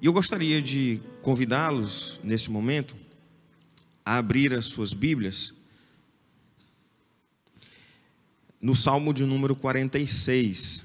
E 0.00 0.06
eu 0.06 0.12
gostaria 0.12 0.60
de 0.60 1.00
convidá-los, 1.22 2.20
nesse 2.22 2.50
momento, 2.50 2.94
a 4.04 4.18
abrir 4.18 4.52
as 4.52 4.66
suas 4.66 4.92
Bíblias 4.92 5.54
no 8.60 8.74
Salmo 8.74 9.14
de 9.14 9.24
número 9.24 9.56
46. 9.56 10.84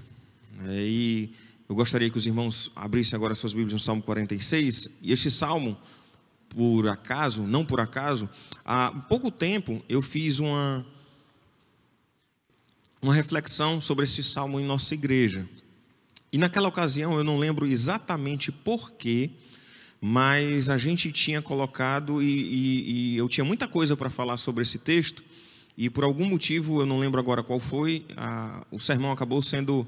Né? 0.54 0.78
E 0.80 1.36
eu 1.68 1.76
gostaria 1.76 2.10
que 2.10 2.18
os 2.18 2.26
irmãos 2.26 2.72
abrissem 2.74 3.18
agora 3.18 3.36
suas 3.36 3.52
Bíblias 3.52 3.74
no 3.74 3.80
Salmo 3.80 4.02
46. 4.02 4.90
E 5.02 5.12
este 5.12 5.30
salmo, 5.30 5.78
por 6.48 6.88
acaso, 6.88 7.44
não 7.44 7.66
por 7.66 7.82
acaso, 7.82 8.30
há 8.64 8.92
pouco 8.92 9.30
tempo 9.30 9.84
eu 9.90 10.02
fiz 10.02 10.40
uma, 10.40 10.86
uma 13.02 13.14
reflexão 13.14 13.82
sobre 13.82 14.06
esse 14.06 14.24
salmo 14.24 14.58
em 14.58 14.66
nossa 14.66 14.94
igreja. 14.94 15.48
E 16.32 16.38
naquela 16.38 16.70
ocasião 16.70 17.18
eu 17.18 17.24
não 17.24 17.38
lembro 17.38 17.68
exatamente 17.68 18.52
porquê, 18.52 19.32
mas 20.00 20.70
a 20.70 20.78
gente 20.78 21.12
tinha 21.12 21.42
colocado 21.42 22.22
e, 22.22 22.26
e, 22.26 23.14
e 23.14 23.18
eu 23.18 23.28
tinha 23.28 23.44
muita 23.44 23.68
coisa 23.68 23.96
para 23.98 24.10
falar 24.10 24.38
sobre 24.38 24.64
esse 24.64 24.80
texto 24.80 25.24
e 25.78 25.90
por 25.90 26.04
algum 26.04 26.26
motivo, 26.26 26.82
eu 26.82 26.86
não 26.86 27.00
lembro 27.00 27.20
agora 27.20 27.44
qual 27.44 27.60
foi, 27.60 28.06
a, 28.16 28.66
o 28.72 28.80
sermão 28.80 29.12
acabou 29.12 29.42
sendo 29.42 29.88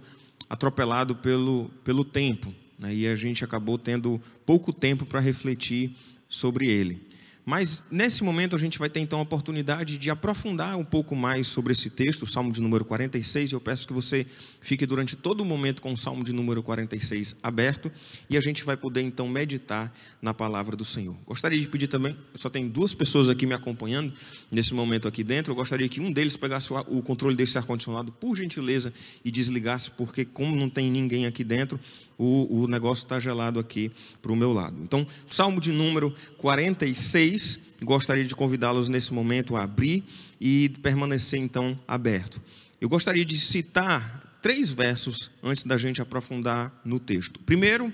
atropelado 0.50 1.16
pelo, 1.16 1.70
pelo 1.84 2.04
tempo, 2.04 2.54
né, 2.78 2.94
e 2.94 3.08
a 3.08 3.16
gente 3.16 3.44
acabou 3.44 3.78
tendo 3.78 4.22
pouco 4.46 4.72
tempo 4.72 5.06
para 5.06 5.20
refletir 5.20 5.96
sobre 6.28 6.70
ele. 6.70 7.02
Mas 7.46 7.84
nesse 7.92 8.24
momento 8.24 8.56
a 8.56 8.60
gente 8.60 8.80
vai 8.80 8.90
ter 8.90 9.02
então 9.02 9.20
a 9.20 9.22
oportunidade 9.22 9.98
de 9.98 10.10
aprofundar 10.10 10.78
um 10.78 10.84
pouco 10.86 11.14
mais 11.16 11.48
sobre 11.48 11.74
esse 11.74 11.90
texto, 11.90 12.24
o 12.24 12.28
Salmo 12.28 12.52
de 12.54 12.62
número 12.62 12.86
46. 12.86 13.52
Eu 13.52 13.60
peço 13.60 13.86
que 13.86 13.92
você 13.92 14.26
fique 14.62 14.86
durante 14.86 15.16
todo 15.16 15.42
o 15.42 15.46
momento 15.46 15.82
com 15.82 15.92
o 15.92 15.98
Salmo 15.98 16.24
de 16.24 16.32
número 16.32 16.64
46 16.64 17.36
aberto 17.44 17.92
e 18.30 18.38
a 18.38 18.42
gente 18.42 18.64
vai 18.64 18.78
poder 18.78 19.02
então 19.02 19.28
meditar 19.28 19.94
na 20.22 20.34
palavra 20.34 20.78
do 20.78 20.86
Senhor. 20.86 21.18
Gostaria 21.26 21.60
de 21.60 21.68
pedir 21.68 21.88
também, 21.88 22.16
só 22.36 22.50
tem 22.50 22.68
duas 22.70 22.94
pessoas 22.94 23.28
aqui 23.28 23.46
me 23.46 23.54
acompanhando 23.54 24.14
nesse 24.50 24.74
momento 24.74 25.08
aqui 25.08 25.24
dentro. 25.24 25.52
Eu 25.52 25.56
gostaria 25.56 25.90
que 25.90 26.00
um 26.00 26.12
deles 26.12 26.38
pegasse 26.38 26.72
o 26.72 27.02
controle 27.02 27.36
desse 27.36 27.58
ar-condicionado, 27.58 28.12
por 28.12 28.38
gentileza, 28.38 28.94
e 29.24 29.30
desligasse, 29.30 29.92
porque 29.92 30.24
como 30.24 30.56
não 30.56 30.70
tem 30.70 30.90
ninguém 30.90 31.26
aqui 31.26 31.44
dentro, 31.44 31.78
o, 32.18 32.64
o 32.64 32.68
negócio 32.68 33.04
está 33.04 33.20
gelado 33.20 33.60
aqui 33.60 33.92
para 34.22 34.32
o 34.32 34.36
meu 34.36 34.54
lado. 34.54 34.78
Então, 34.82 35.06
Salmo 35.30 35.60
de 35.60 35.72
número 35.72 36.14
46, 36.38 37.60
gostaria 37.82 38.24
de 38.24 38.36
convidá-los 38.36 38.88
nesse 38.88 39.14
momento 39.14 39.56
a 39.56 39.64
abrir 39.64 40.04
e 40.40 40.70
permanecer 40.82 41.40
então 41.40 41.76
aberto. 41.88 42.42
Eu 42.80 42.90
gostaria 42.90 43.26
de 43.26 43.38
citar 43.38 44.38
três 44.42 44.72
versos 44.72 45.32
antes 45.42 45.64
da 45.64 45.78
gente 45.78 46.02
aprofundar 46.02 46.82
no 46.84 47.00
texto. 47.00 47.40
Primeiro, 47.40 47.94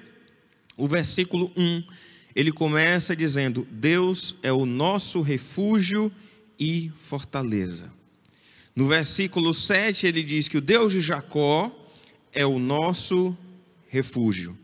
o 0.75 0.87
versículo 0.87 1.51
1, 1.55 1.83
ele 2.35 2.51
começa 2.51 3.15
dizendo: 3.15 3.67
Deus 3.69 4.35
é 4.41 4.51
o 4.51 4.65
nosso 4.65 5.21
refúgio 5.21 6.11
e 6.59 6.91
fortaleza. 7.01 7.91
No 8.75 8.87
versículo 8.87 9.53
7, 9.53 10.07
ele 10.07 10.23
diz 10.23 10.47
que 10.47 10.57
o 10.57 10.61
Deus 10.61 10.91
de 10.91 11.01
Jacó 11.01 11.71
é 12.31 12.45
o 12.45 12.57
nosso 12.57 13.37
refúgio. 13.89 14.57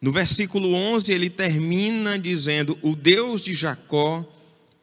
No 0.00 0.10
versículo 0.10 0.72
11, 0.72 1.12
ele 1.12 1.28
termina 1.28 2.18
dizendo: 2.18 2.78
O 2.80 2.96
Deus 2.96 3.42
de 3.42 3.54
Jacó 3.54 4.24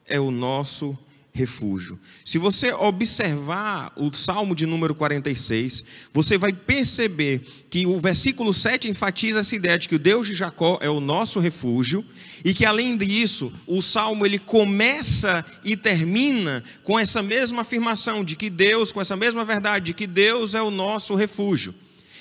é 0.06 0.20
o 0.20 0.30
nosso 0.30 0.98
refúgio. 1.38 2.00
Se 2.26 2.38
você 2.38 2.74
observar 2.74 3.94
o 3.96 4.12
Salmo 4.14 4.56
de 4.56 4.66
número 4.66 4.96
46, 4.96 5.86
você 6.12 6.38
vai 6.38 6.52
perceber 6.52 7.42
que 7.70 7.86
o 7.86 8.00
versículo 8.00 8.52
7 8.52 8.90
enfatiza 8.90 9.40
essa 9.40 9.56
ideia 9.56 9.78
de 9.78 9.88
que 9.88 9.96
o 9.96 10.00
Deus 10.00 10.28
de 10.28 10.34
Jacó 10.34 10.80
é 10.82 10.90
o 10.90 11.00
nosso 11.00 11.40
refúgio 11.40 12.04
e 12.44 12.54
que 12.54 12.66
além 12.66 12.98
disso, 12.98 13.54
o 13.68 13.82
salmo 13.82 14.26
ele 14.26 14.40
começa 14.40 15.46
e 15.64 15.78
termina 15.78 16.64
com 16.84 16.98
essa 16.98 17.22
mesma 17.22 17.62
afirmação 17.62 18.24
de 18.24 18.36
que 18.36 18.50
Deus, 18.50 18.92
com 18.92 19.02
essa 19.02 19.16
mesma 19.16 19.46
verdade 19.46 19.86
de 19.86 19.94
que 19.94 20.08
Deus 20.08 20.56
é 20.56 20.62
o 20.62 20.72
nosso 20.72 21.16
refúgio. 21.16 21.74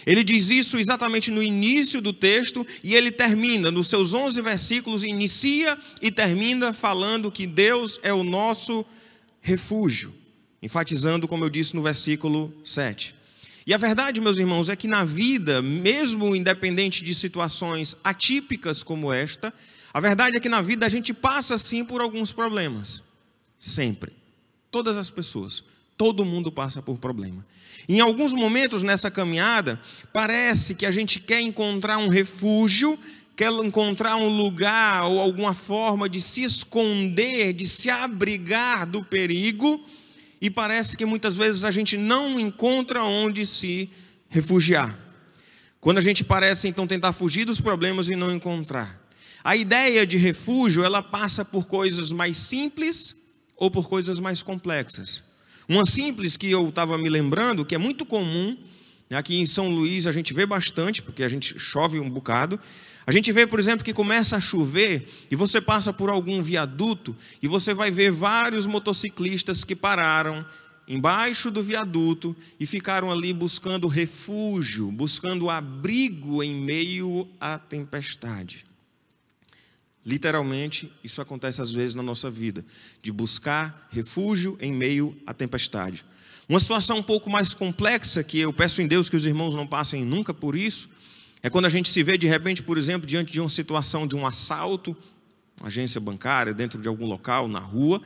Ele 0.06 0.22
diz 0.22 0.48
isso 0.50 0.78
exatamente 0.78 1.32
no 1.32 1.42
início 1.42 2.00
do 2.00 2.12
texto 2.12 2.64
e 2.82 2.94
ele 2.94 3.10
termina, 3.10 3.72
nos 3.72 3.88
seus 3.88 4.14
11 4.14 4.40
versículos, 4.40 5.02
inicia 5.02 5.76
e 6.00 6.12
termina 6.12 6.72
falando 6.72 7.32
que 7.32 7.44
Deus 7.44 7.98
é 8.04 8.12
o 8.12 8.22
nosso 8.22 8.86
refúgio, 9.40 10.14
enfatizando, 10.62 11.26
como 11.26 11.44
eu 11.44 11.50
disse 11.50 11.74
no 11.74 11.82
versículo 11.82 12.54
7. 12.64 13.16
E 13.66 13.74
a 13.74 13.76
verdade, 13.76 14.20
meus 14.20 14.36
irmãos, 14.36 14.68
é 14.68 14.76
que 14.76 14.86
na 14.86 15.04
vida, 15.04 15.60
mesmo 15.60 16.36
independente 16.36 17.02
de 17.02 17.12
situações 17.12 17.96
atípicas 18.04 18.84
como 18.84 19.12
esta, 19.12 19.52
a 19.92 19.98
verdade 19.98 20.36
é 20.36 20.40
que 20.40 20.48
na 20.48 20.62
vida 20.62 20.86
a 20.86 20.88
gente 20.88 21.12
passa 21.12 21.58
sim 21.58 21.84
por 21.84 22.00
alguns 22.00 22.30
problemas. 22.30 23.02
Sempre. 23.58 24.12
Todas 24.70 24.96
as 24.96 25.10
pessoas. 25.10 25.64
Todo 25.96 26.24
mundo 26.24 26.52
passa 26.52 26.80
por 26.80 26.98
problema. 26.98 27.44
Em 27.88 28.00
alguns 28.00 28.32
momentos 28.32 28.82
nessa 28.82 29.10
caminhada, 29.10 29.80
parece 30.12 30.74
que 30.74 30.84
a 30.84 30.90
gente 30.90 31.20
quer 31.20 31.40
encontrar 31.40 31.98
um 31.98 32.08
refúgio, 32.08 32.98
quer 33.36 33.52
encontrar 33.52 34.16
um 34.16 34.28
lugar 34.28 35.04
ou 35.04 35.20
alguma 35.20 35.54
forma 35.54 36.08
de 36.08 36.20
se 36.20 36.42
esconder, 36.42 37.52
de 37.52 37.66
se 37.66 37.88
abrigar 37.88 38.86
do 38.86 39.04
perigo, 39.04 39.84
e 40.40 40.50
parece 40.50 40.96
que 40.96 41.04
muitas 41.04 41.36
vezes 41.36 41.64
a 41.64 41.70
gente 41.70 41.96
não 41.96 42.40
encontra 42.40 43.04
onde 43.04 43.46
se 43.46 43.88
refugiar. 44.28 44.98
Quando 45.80 45.98
a 45.98 46.02
gente 46.02 46.24
parece 46.24 46.66
então 46.66 46.86
tentar 46.86 47.12
fugir 47.12 47.44
dos 47.44 47.60
problemas 47.60 48.08
e 48.08 48.16
não 48.16 48.34
encontrar. 48.34 49.00
A 49.44 49.54
ideia 49.54 50.04
de 50.04 50.16
refúgio, 50.16 50.82
ela 50.82 51.00
passa 51.00 51.44
por 51.44 51.66
coisas 51.66 52.10
mais 52.10 52.36
simples 52.36 53.14
ou 53.56 53.70
por 53.70 53.88
coisas 53.88 54.18
mais 54.18 54.42
complexas. 54.42 55.22
Uma 55.68 55.84
simples 55.84 56.36
que 56.36 56.50
eu 56.50 56.68
estava 56.68 56.96
me 56.96 57.08
lembrando, 57.08 57.64
que 57.64 57.74
é 57.74 57.78
muito 57.78 58.06
comum, 58.06 58.56
né, 59.10 59.16
aqui 59.16 59.36
em 59.36 59.46
São 59.46 59.68
Luís 59.68 60.06
a 60.06 60.12
gente 60.12 60.32
vê 60.32 60.46
bastante, 60.46 61.02
porque 61.02 61.22
a 61.22 61.28
gente 61.28 61.58
chove 61.58 61.98
um 61.98 62.08
bocado. 62.08 62.58
A 63.06 63.12
gente 63.12 63.30
vê, 63.30 63.46
por 63.46 63.58
exemplo, 63.58 63.84
que 63.84 63.92
começa 63.92 64.36
a 64.36 64.40
chover 64.40 65.08
e 65.30 65.36
você 65.36 65.60
passa 65.60 65.92
por 65.92 66.10
algum 66.10 66.42
viaduto 66.42 67.16
e 67.40 67.46
você 67.46 67.72
vai 67.72 67.90
ver 67.90 68.10
vários 68.10 68.66
motociclistas 68.66 69.62
que 69.62 69.76
pararam 69.76 70.44
embaixo 70.88 71.50
do 71.50 71.62
viaduto 71.62 72.34
e 72.58 72.66
ficaram 72.66 73.10
ali 73.10 73.32
buscando 73.32 73.88
refúgio, 73.88 74.90
buscando 74.90 75.50
abrigo 75.50 76.42
em 76.42 76.54
meio 76.54 77.28
à 77.40 77.58
tempestade. 77.58 78.64
Literalmente, 80.06 80.88
isso 81.02 81.20
acontece 81.20 81.60
às 81.60 81.72
vezes 81.72 81.96
na 81.96 82.02
nossa 82.02 82.30
vida, 82.30 82.64
de 83.02 83.10
buscar 83.10 83.88
refúgio 83.90 84.56
em 84.60 84.72
meio 84.72 85.16
à 85.26 85.34
tempestade. 85.34 86.04
Uma 86.48 86.60
situação 86.60 86.98
um 86.98 87.02
pouco 87.02 87.28
mais 87.28 87.52
complexa, 87.52 88.22
que 88.22 88.38
eu 88.38 88.52
peço 88.52 88.80
em 88.80 88.86
Deus 88.86 89.08
que 89.08 89.16
os 89.16 89.26
irmãos 89.26 89.56
não 89.56 89.66
passem 89.66 90.04
nunca 90.04 90.32
por 90.32 90.54
isso, 90.54 90.88
é 91.42 91.50
quando 91.50 91.64
a 91.64 91.68
gente 91.68 91.88
se 91.88 92.04
vê 92.04 92.16
de 92.16 92.28
repente, 92.28 92.62
por 92.62 92.78
exemplo, 92.78 93.04
diante 93.04 93.32
de 93.32 93.40
uma 93.40 93.48
situação 93.48 94.06
de 94.06 94.14
um 94.14 94.24
assalto, 94.24 94.96
uma 95.60 95.66
agência 95.66 96.00
bancária, 96.00 96.54
dentro 96.54 96.80
de 96.80 96.86
algum 96.86 97.06
local, 97.06 97.48
na 97.48 97.58
rua, 97.58 98.00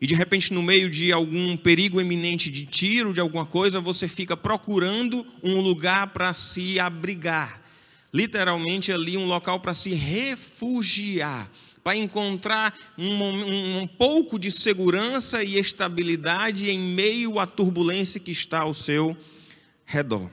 e 0.00 0.08
de 0.08 0.14
repente, 0.14 0.52
no 0.52 0.60
meio 0.60 0.90
de 0.90 1.12
algum 1.12 1.56
perigo 1.56 2.00
eminente 2.00 2.50
de 2.50 2.66
tiro, 2.66 3.14
de 3.14 3.20
alguma 3.20 3.46
coisa, 3.46 3.80
você 3.80 4.08
fica 4.08 4.36
procurando 4.36 5.24
um 5.40 5.60
lugar 5.60 6.08
para 6.08 6.32
se 6.32 6.80
abrigar 6.80 7.63
literalmente 8.14 8.92
ali 8.92 9.16
um 9.16 9.26
local 9.26 9.58
para 9.58 9.74
se 9.74 9.92
refugiar, 9.92 11.50
para 11.82 11.96
encontrar 11.96 12.72
um, 12.96 13.12
um, 13.12 13.78
um, 13.80 13.86
pouco 13.88 14.38
de 14.38 14.52
segurança 14.52 15.42
e 15.42 15.58
estabilidade 15.58 16.70
em 16.70 16.78
meio 16.78 17.40
à 17.40 17.46
turbulência 17.46 18.20
que 18.20 18.30
está 18.30 18.60
ao 18.60 18.72
seu 18.72 19.16
redor. 19.84 20.30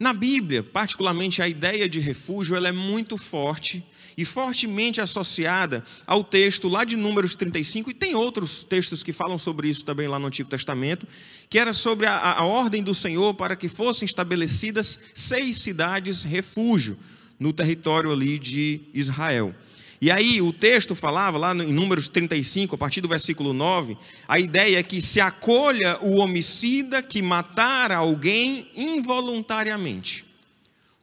Na 0.00 0.12
Bíblia, 0.12 0.64
particularmente 0.64 1.40
a 1.40 1.48
ideia 1.48 1.88
de 1.88 2.00
refúgio, 2.00 2.56
ela 2.56 2.68
é 2.68 2.72
muito 2.72 3.16
forte 3.16 3.86
e 4.16 4.24
fortemente 4.24 5.00
associada 5.00 5.84
ao 6.06 6.24
texto 6.24 6.68
lá 6.68 6.84
de 6.84 6.96
Números 6.96 7.34
35, 7.34 7.90
e 7.90 7.94
tem 7.94 8.14
outros 8.14 8.64
textos 8.64 9.02
que 9.02 9.12
falam 9.12 9.38
sobre 9.38 9.68
isso 9.68 9.84
também 9.84 10.08
lá 10.08 10.18
no 10.18 10.26
Antigo 10.26 10.48
Testamento, 10.48 11.06
que 11.50 11.58
era 11.58 11.72
sobre 11.72 12.06
a, 12.06 12.16
a 12.16 12.44
ordem 12.44 12.82
do 12.82 12.94
Senhor 12.94 13.34
para 13.34 13.54
que 13.54 13.68
fossem 13.68 14.06
estabelecidas 14.06 14.98
seis 15.14 15.56
cidades 15.56 16.24
refúgio 16.24 16.96
no 17.38 17.52
território 17.52 18.10
ali 18.10 18.38
de 18.38 18.80
Israel. 18.94 19.54
E 20.00 20.10
aí 20.10 20.42
o 20.42 20.52
texto 20.52 20.94
falava 20.94 21.38
lá 21.38 21.54
em 21.54 21.72
Números 21.72 22.08
35, 22.08 22.74
a 22.74 22.78
partir 22.78 23.00
do 23.00 23.08
versículo 23.08 23.52
9, 23.52 23.96
a 24.28 24.38
ideia 24.38 24.78
é 24.78 24.82
que 24.82 25.00
se 25.00 25.20
acolha 25.20 25.98
o 26.02 26.16
homicida 26.16 27.02
que 27.02 27.22
matar 27.22 27.90
alguém 27.90 28.68
involuntariamente. 28.76 30.25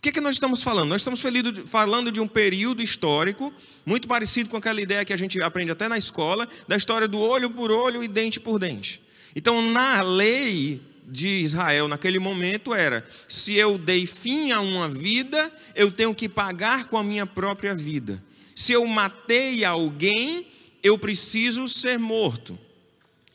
Que, 0.03 0.11
que 0.11 0.19
nós 0.19 0.35
estamos 0.35 0.61
falando? 0.61 0.89
Nós 0.89 0.99
estamos 0.99 1.23
falando 1.65 2.11
de 2.11 2.19
um 2.19 2.27
período 2.27 2.81
histórico 2.81 3.53
muito 3.85 4.05
parecido 4.05 4.49
com 4.49 4.57
aquela 4.57 4.81
ideia 4.81 5.05
que 5.05 5.13
a 5.13 5.17
gente 5.17 5.41
aprende 5.41 5.71
até 5.71 5.87
na 5.87 5.97
escola, 5.97 6.45
da 6.67 6.75
história 6.75 7.07
do 7.07 7.17
olho 7.21 7.49
por 7.49 7.71
olho 7.71 8.03
e 8.03 8.07
dente 8.09 8.37
por 8.37 8.59
dente. 8.59 9.01
Então, 9.33 9.61
na 9.61 10.01
lei 10.01 10.81
de 11.07 11.29
Israel 11.29 11.87
naquele 11.87 12.19
momento 12.19 12.73
era: 12.73 13.07
se 13.29 13.53
eu 13.53 13.77
dei 13.77 14.05
fim 14.05 14.51
a 14.51 14.59
uma 14.59 14.89
vida, 14.89 15.49
eu 15.73 15.89
tenho 15.89 16.13
que 16.13 16.27
pagar 16.27 16.89
com 16.89 16.97
a 16.97 17.03
minha 17.03 17.25
própria 17.25 17.73
vida. 17.73 18.21
Se 18.53 18.73
eu 18.73 18.85
matei 18.85 19.63
alguém, 19.63 20.47
eu 20.83 20.97
preciso 20.97 21.65
ser 21.65 21.97
morto. 21.97 22.59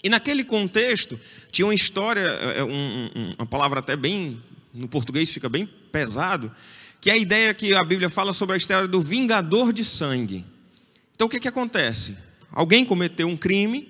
E 0.04 0.10
naquele 0.10 0.44
contexto, 0.44 1.18
tinha 1.50 1.64
uma 1.64 1.74
história, 1.74 2.20
é, 2.20 2.58
é, 2.58 2.64
um, 2.64 3.10
um, 3.16 3.34
uma 3.38 3.46
palavra 3.46 3.80
até 3.80 3.96
bem, 3.96 4.42
no 4.74 4.86
português 4.86 5.30
fica 5.30 5.48
bem 5.48 5.66
pesado, 5.88 6.52
que 7.00 7.10
é 7.10 7.14
a 7.14 7.16
ideia 7.16 7.54
que 7.54 7.74
a 7.74 7.82
Bíblia 7.82 8.10
fala 8.10 8.32
sobre 8.32 8.54
a 8.54 8.56
história 8.56 8.88
do 8.88 9.00
vingador 9.00 9.72
de 9.72 9.84
sangue. 9.84 10.44
Então 11.14 11.26
o 11.26 11.30
que, 11.30 11.40
que 11.40 11.48
acontece? 11.48 12.16
Alguém 12.52 12.84
cometeu 12.84 13.28
um 13.28 13.36
crime, 13.36 13.88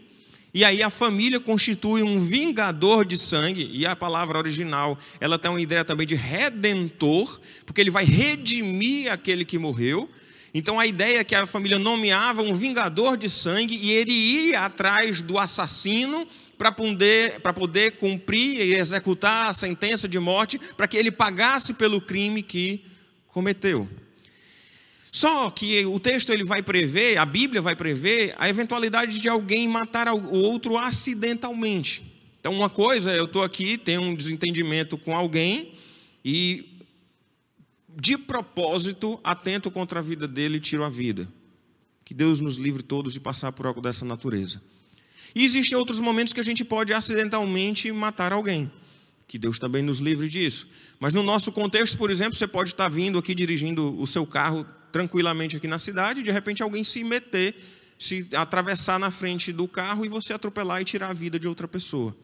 e 0.52 0.64
aí 0.64 0.82
a 0.82 0.90
família 0.90 1.38
constitui 1.38 2.02
um 2.02 2.18
vingador 2.18 3.04
de 3.04 3.16
sangue, 3.16 3.70
e 3.72 3.86
a 3.86 3.94
palavra 3.94 4.38
original, 4.38 4.98
ela 5.20 5.38
tem 5.38 5.50
uma 5.50 5.60
ideia 5.60 5.84
também 5.84 6.06
de 6.06 6.14
redentor, 6.14 7.40
porque 7.66 7.80
ele 7.80 7.90
vai 7.90 8.04
redimir 8.04 9.12
aquele 9.12 9.44
que 9.44 9.58
morreu. 9.58 10.08
Então 10.52 10.80
a 10.80 10.86
ideia 10.86 11.18
é 11.18 11.24
que 11.24 11.34
a 11.34 11.46
família 11.46 11.78
nomeava 11.78 12.42
um 12.42 12.54
vingador 12.54 13.16
de 13.16 13.28
sangue 13.28 13.76
e 13.76 13.92
ele 13.92 14.12
ia 14.12 14.64
atrás 14.64 15.20
do 15.20 15.38
assassino 15.38 16.26
para 16.58 16.72
poder, 16.72 17.40
poder 17.40 17.92
cumprir 17.92 18.60
e 18.60 18.74
executar 18.74 19.46
a 19.46 19.52
sentença 19.52 20.08
de 20.08 20.18
morte, 20.18 20.58
para 20.76 20.88
que 20.88 20.96
ele 20.96 21.12
pagasse 21.12 21.72
pelo 21.72 22.00
crime 22.00 22.42
que 22.42 22.84
cometeu. 23.28 23.88
Só 25.10 25.50
que 25.50 25.86
o 25.86 25.98
texto 25.98 26.30
ele 26.30 26.44
vai 26.44 26.62
prever, 26.62 27.16
a 27.16 27.24
Bíblia 27.24 27.62
vai 27.62 27.74
prever 27.74 28.34
a 28.38 28.48
eventualidade 28.48 29.20
de 29.20 29.28
alguém 29.28 29.66
matar 29.66 30.12
o 30.12 30.32
outro 30.32 30.76
acidentalmente. 30.76 32.02
Então, 32.40 32.52
uma 32.52 32.68
coisa, 32.68 33.14
eu 33.14 33.24
estou 33.24 33.42
aqui, 33.42 33.78
tenho 33.78 34.02
um 34.02 34.14
desentendimento 34.14 34.98
com 34.98 35.16
alguém 35.16 35.72
e 36.24 36.78
de 38.00 38.18
propósito, 38.18 39.18
atento 39.24 39.70
contra 39.70 39.98
a 40.00 40.02
vida 40.02 40.28
dele 40.28 40.58
e 40.58 40.60
tiro 40.60 40.84
a 40.84 40.90
vida. 40.90 41.28
Que 42.04 42.14
Deus 42.14 42.38
nos 42.38 42.56
livre 42.56 42.82
todos 42.82 43.12
de 43.12 43.20
passar 43.20 43.50
por 43.52 43.66
algo 43.66 43.80
dessa 43.80 44.04
natureza. 44.04 44.62
E 45.34 45.44
existem 45.44 45.76
outros 45.76 46.00
momentos 46.00 46.32
que 46.32 46.40
a 46.40 46.44
gente 46.44 46.64
pode 46.64 46.92
acidentalmente 46.92 47.90
matar 47.92 48.32
alguém. 48.32 48.70
Que 49.26 49.38
Deus 49.38 49.58
também 49.58 49.82
nos 49.82 49.98
livre 49.98 50.28
disso. 50.28 50.66
Mas 50.98 51.12
no 51.12 51.22
nosso 51.22 51.52
contexto, 51.52 51.98
por 51.98 52.10
exemplo, 52.10 52.34
você 52.34 52.46
pode 52.46 52.70
estar 52.70 52.88
vindo 52.88 53.18
aqui 53.18 53.34
dirigindo 53.34 54.00
o 54.00 54.06
seu 54.06 54.26
carro 54.26 54.66
tranquilamente 54.90 55.56
aqui 55.56 55.68
na 55.68 55.78
cidade, 55.78 56.20
e 56.20 56.22
de 56.22 56.30
repente 56.30 56.62
alguém 56.62 56.82
se 56.82 57.04
meter, 57.04 57.54
se 57.98 58.26
atravessar 58.32 58.98
na 58.98 59.10
frente 59.10 59.52
do 59.52 59.68
carro 59.68 60.04
e 60.04 60.08
você 60.08 60.32
atropelar 60.32 60.80
e 60.80 60.84
tirar 60.84 61.10
a 61.10 61.12
vida 61.12 61.38
de 61.38 61.46
outra 61.46 61.68
pessoa. 61.68 62.16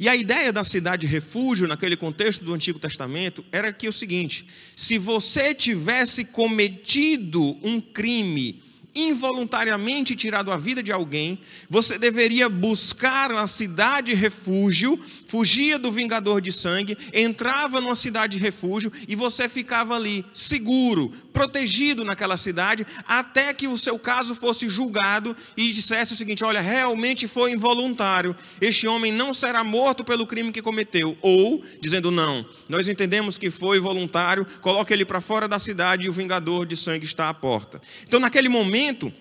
E 0.00 0.08
a 0.08 0.14
ideia 0.14 0.52
da 0.52 0.62
cidade 0.62 1.06
refúgio, 1.06 1.66
naquele 1.66 1.96
contexto 1.96 2.44
do 2.44 2.54
Antigo 2.54 2.78
Testamento, 2.78 3.44
era 3.50 3.72
que 3.72 3.86
é 3.86 3.90
o 3.90 3.92
seguinte: 3.92 4.46
se 4.76 4.96
você 4.96 5.54
tivesse 5.54 6.24
cometido 6.24 7.58
um 7.62 7.80
crime 7.80 8.62
involuntariamente 8.94 10.16
tirado 10.16 10.50
a 10.50 10.56
vida 10.56 10.82
de 10.82 10.92
alguém, 10.92 11.40
você 11.68 11.98
deveria 11.98 12.48
buscar 12.48 13.30
uma 13.30 13.46
cidade 13.46 14.14
refúgio, 14.14 14.98
fugia 15.26 15.78
do 15.78 15.92
vingador 15.92 16.40
de 16.40 16.50
sangue, 16.50 16.96
entrava 17.12 17.80
numa 17.80 17.94
cidade 17.94 18.38
refúgio 18.38 18.92
e 19.06 19.14
você 19.14 19.48
ficava 19.48 19.94
ali 19.94 20.24
seguro, 20.32 21.12
protegido 21.38 22.04
naquela 22.04 22.36
cidade, 22.36 22.84
até 23.06 23.54
que 23.54 23.68
o 23.68 23.78
seu 23.78 23.96
caso 23.96 24.34
fosse 24.34 24.68
julgado 24.68 25.36
e 25.56 25.70
dissesse 25.70 26.12
o 26.12 26.16
seguinte: 26.16 26.42
olha, 26.42 26.60
realmente 26.60 27.28
foi 27.28 27.52
involuntário, 27.52 28.34
este 28.60 28.88
homem 28.88 29.12
não 29.12 29.32
será 29.32 29.62
morto 29.62 30.02
pelo 30.02 30.26
crime 30.26 30.50
que 30.50 30.60
cometeu. 30.60 31.16
Ou, 31.22 31.62
dizendo, 31.80 32.10
não, 32.10 32.44
nós 32.68 32.88
entendemos 32.88 33.38
que 33.38 33.52
foi 33.52 33.78
voluntário, 33.78 34.44
coloque 34.60 34.92
ele 34.92 35.04
para 35.04 35.20
fora 35.20 35.46
da 35.46 35.60
cidade 35.60 36.06
e 36.06 36.08
o 36.08 36.12
vingador 36.12 36.66
de 36.66 36.76
sangue 36.76 37.04
está 37.04 37.28
à 37.28 37.34
porta. 37.34 37.80
Então, 38.02 38.18
naquele 38.18 38.48
momento, 38.48 39.12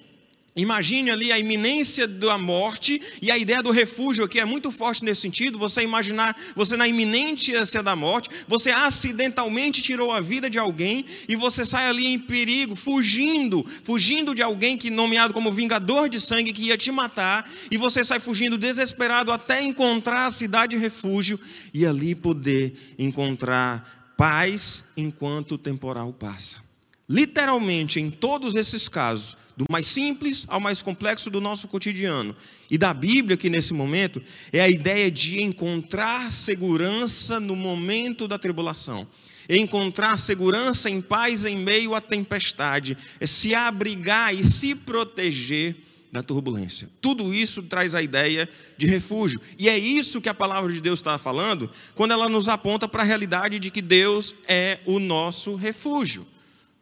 Imagine 0.57 1.11
ali 1.11 1.31
a 1.31 1.37
iminência 1.37 2.07
da 2.07 2.35
morte 2.35 2.99
e 3.21 3.29
a 3.29 3.37
ideia 3.37 3.61
do 3.61 3.69
refúgio 3.69 4.25
aqui 4.25 4.39
é 4.39 4.45
muito 4.45 4.71
forte 4.71 5.05
nesse 5.05 5.21
sentido. 5.21 5.59
Você 5.59 5.83
imaginar 5.83 6.35
você 6.55 6.75
na 6.75 6.87
iminência 6.87 7.83
da 7.83 7.95
morte, 7.95 8.31
você 8.47 8.71
acidentalmente 8.71 9.83
tirou 9.83 10.11
a 10.11 10.19
vida 10.19 10.49
de 10.49 10.57
alguém 10.57 11.05
e 11.29 11.35
você 11.35 11.63
sai 11.63 11.87
ali 11.87 12.07
em 12.07 12.17
perigo, 12.17 12.75
fugindo, 12.75 13.63
fugindo 13.83 14.33
de 14.33 14.41
alguém 14.41 14.75
que 14.77 14.89
nomeado 14.89 15.31
como 15.31 15.51
vingador 15.51 16.09
de 16.09 16.19
sangue 16.19 16.51
que 16.51 16.63
ia 16.63 16.77
te 16.77 16.91
matar 16.91 17.47
e 17.69 17.77
você 17.77 18.03
sai 18.03 18.19
fugindo 18.19 18.57
desesperado 18.57 19.31
até 19.31 19.61
encontrar 19.61 20.25
a 20.25 20.31
cidade 20.31 20.75
refúgio 20.75 21.39
e 21.71 21.85
ali 21.85 22.15
poder 22.15 22.95
encontrar 22.97 24.15
paz 24.17 24.83
enquanto 24.97 25.51
o 25.51 25.57
temporal 25.59 26.11
passa. 26.11 26.66
Literalmente 27.09 27.99
em 27.99 28.11
todos 28.11 28.53
esses 28.53 28.89
casos 28.89 29.37
do 29.57 29.65
mais 29.71 29.87
simples 29.87 30.45
ao 30.47 30.59
mais 30.59 30.83
complexo 30.83 31.31
do 31.31 31.41
nosso 31.41 31.67
cotidiano. 31.67 32.35
E 32.69 32.77
da 32.77 32.93
Bíblia, 32.93 33.35
que 33.35 33.49
nesse 33.49 33.73
momento, 33.73 34.21
é 34.53 34.61
a 34.61 34.69
ideia 34.69 35.09
de 35.09 35.41
encontrar 35.41 36.29
segurança 36.29 37.39
no 37.39 37.55
momento 37.55 38.27
da 38.27 38.37
tribulação. 38.37 39.07
Encontrar 39.49 40.15
segurança 40.17 40.89
em 40.89 41.01
paz 41.01 41.43
em 41.43 41.57
meio 41.57 41.95
à 41.95 42.01
tempestade. 42.01 42.95
É 43.19 43.25
se 43.25 43.55
abrigar 43.55 44.35
e 44.35 44.43
se 44.43 44.75
proteger 44.75 45.75
da 46.11 46.21
turbulência. 46.21 46.89
Tudo 47.01 47.33
isso 47.33 47.63
traz 47.63 47.95
a 47.95 48.01
ideia 48.01 48.47
de 48.77 48.85
refúgio. 48.85 49.41
E 49.57 49.67
é 49.67 49.77
isso 49.77 50.21
que 50.21 50.29
a 50.29 50.33
palavra 50.33 50.71
de 50.71 50.81
Deus 50.81 50.99
está 50.99 51.17
falando 51.17 51.71
quando 51.95 52.11
ela 52.11 52.29
nos 52.29 52.47
aponta 52.47 52.87
para 52.87 53.01
a 53.01 53.05
realidade 53.05 53.57
de 53.57 53.71
que 53.71 53.81
Deus 53.81 54.35
é 54.47 54.79
o 54.85 54.99
nosso 54.99 55.55
refúgio. 55.55 56.27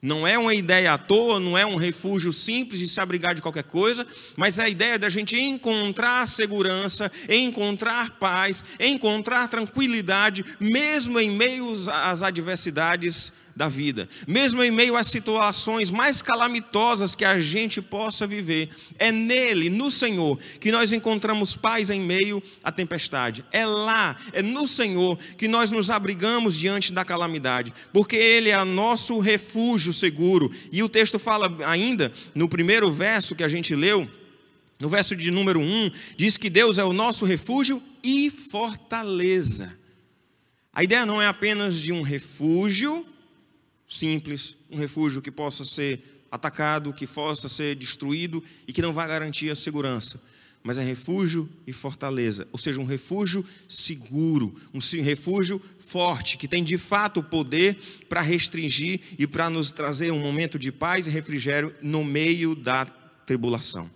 Não 0.02 0.28
é 0.28 0.38
uma 0.38 0.54
ideia 0.54 0.94
à 0.94 0.98
toa, 0.98 1.40
não 1.40 1.58
é 1.58 1.66
um 1.66 1.76
refúgio 1.76 2.32
simples 2.32 2.80
de 2.80 2.88
se 2.88 3.00
abrigar 3.00 3.34
de 3.34 3.42
qualquer 3.42 3.64
coisa, 3.64 4.06
mas 4.36 4.60
é 4.60 4.64
a 4.64 4.70
ideia 4.70 5.00
da 5.00 5.10
gente 5.10 5.40
encontrar 5.40 6.28
segurança, 6.28 7.12
encontrar 7.28 8.12
paz, 8.12 8.64
encontrar 8.80 9.48
tranquilidade, 9.48 10.46
mesmo 10.60 11.20
em 11.20 11.32
meio 11.32 11.74
às 11.90 12.22
adversidades 12.22 13.34
da 13.56 13.69
vida, 13.69 14.10
mesmo 14.28 14.62
em 14.62 14.69
meio 14.69 14.98
às 14.98 15.07
situações 15.07 15.90
mais 15.90 16.22
calamitosas 16.22 17.16
que 17.16 17.24
a 17.24 17.40
gente 17.40 17.81
possa 17.81 18.28
viver, 18.28 18.69
é 19.00 19.12
nele, 19.12 19.69
no 19.69 19.90
Senhor, 19.90 20.38
que 20.60 20.72
nós 20.72 20.92
encontramos 20.92 21.56
paz 21.56 21.90
em 21.90 22.02
meio 22.02 22.44
à 22.62 22.72
tempestade. 22.72 23.46
É 23.52 23.66
lá, 23.66 24.18
é 24.34 24.42
no 24.42 24.68
Senhor 24.68 25.18
que 25.38 25.48
nós 25.48 25.72
nos 25.72 25.90
abrigamos 25.90 26.57
diante 26.57 26.92
da 26.92 27.06
calamidade, 27.06 27.74
porque 27.94 28.18
Ele 28.18 28.50
é 28.50 28.62
o 28.62 28.66
nosso 28.66 29.19
refúgio 29.19 29.94
seguro. 29.94 30.51
E 30.69 30.84
o 30.84 30.90
texto 30.90 31.18
fala 31.18 31.56
ainda, 31.66 32.12
no 32.34 32.50
primeiro 32.50 32.92
verso 32.92 33.36
que 33.36 33.44
a 33.44 33.48
gente 33.48 33.74
leu, 33.74 34.10
no 34.77 34.89
verso 34.89 35.15
de 35.15 35.32
número 35.32 35.62
1, 35.62 35.91
diz 36.18 36.36
que 36.36 36.50
Deus 36.50 36.77
é 36.77 36.84
o 36.84 36.91
nosso 36.91 37.24
refúgio 37.24 37.82
e 38.03 38.30
fortaleza. 38.30 39.74
A 40.74 40.84
ideia 40.84 41.06
não 41.06 41.22
é 41.22 41.27
apenas 41.27 41.75
de 41.75 41.94
um 41.94 42.01
refúgio 42.01 43.06
simples, 43.88 44.56
um 44.70 44.77
refúgio 44.77 45.22
que 45.22 45.32
possa 45.32 45.63
ser 45.63 46.01
atacado, 46.32 46.94
que 46.94 47.08
possa 47.08 47.48
ser 47.48 47.75
destruído 47.75 48.44
e 48.68 48.74
que 48.74 48.82
não 48.82 48.94
vai 48.94 49.08
garantir 49.08 49.50
a 49.50 49.56
segurança. 49.56 50.20
Mas 50.63 50.80
é 50.80 50.84
refúgio 50.84 51.48
e 51.68 51.72
fortaleza, 51.72 52.48
ou 52.51 52.58
seja, 52.58 52.82
um 52.82 52.86
refúgio 52.86 53.46
seguro, 53.70 54.56
um 54.74 54.80
refúgio 55.01 55.62
forte, 55.77 56.38
que 56.38 56.48
tem 56.48 56.63
de 56.63 56.75
fato 56.75 57.20
o 57.20 57.24
poder 57.24 57.77
para 58.10 58.22
restringir 58.22 59.00
e 59.20 59.27
para 59.27 59.48
nos 59.48 59.72
trazer 59.72 60.12
um 60.12 60.20
momento 60.20 60.58
de 60.58 60.72
paz 60.72 61.06
e 61.06 61.12
refrigério 61.12 61.74
no 61.84 62.04
meio 62.04 62.56
da 62.56 62.86
tribulação. 62.86 63.89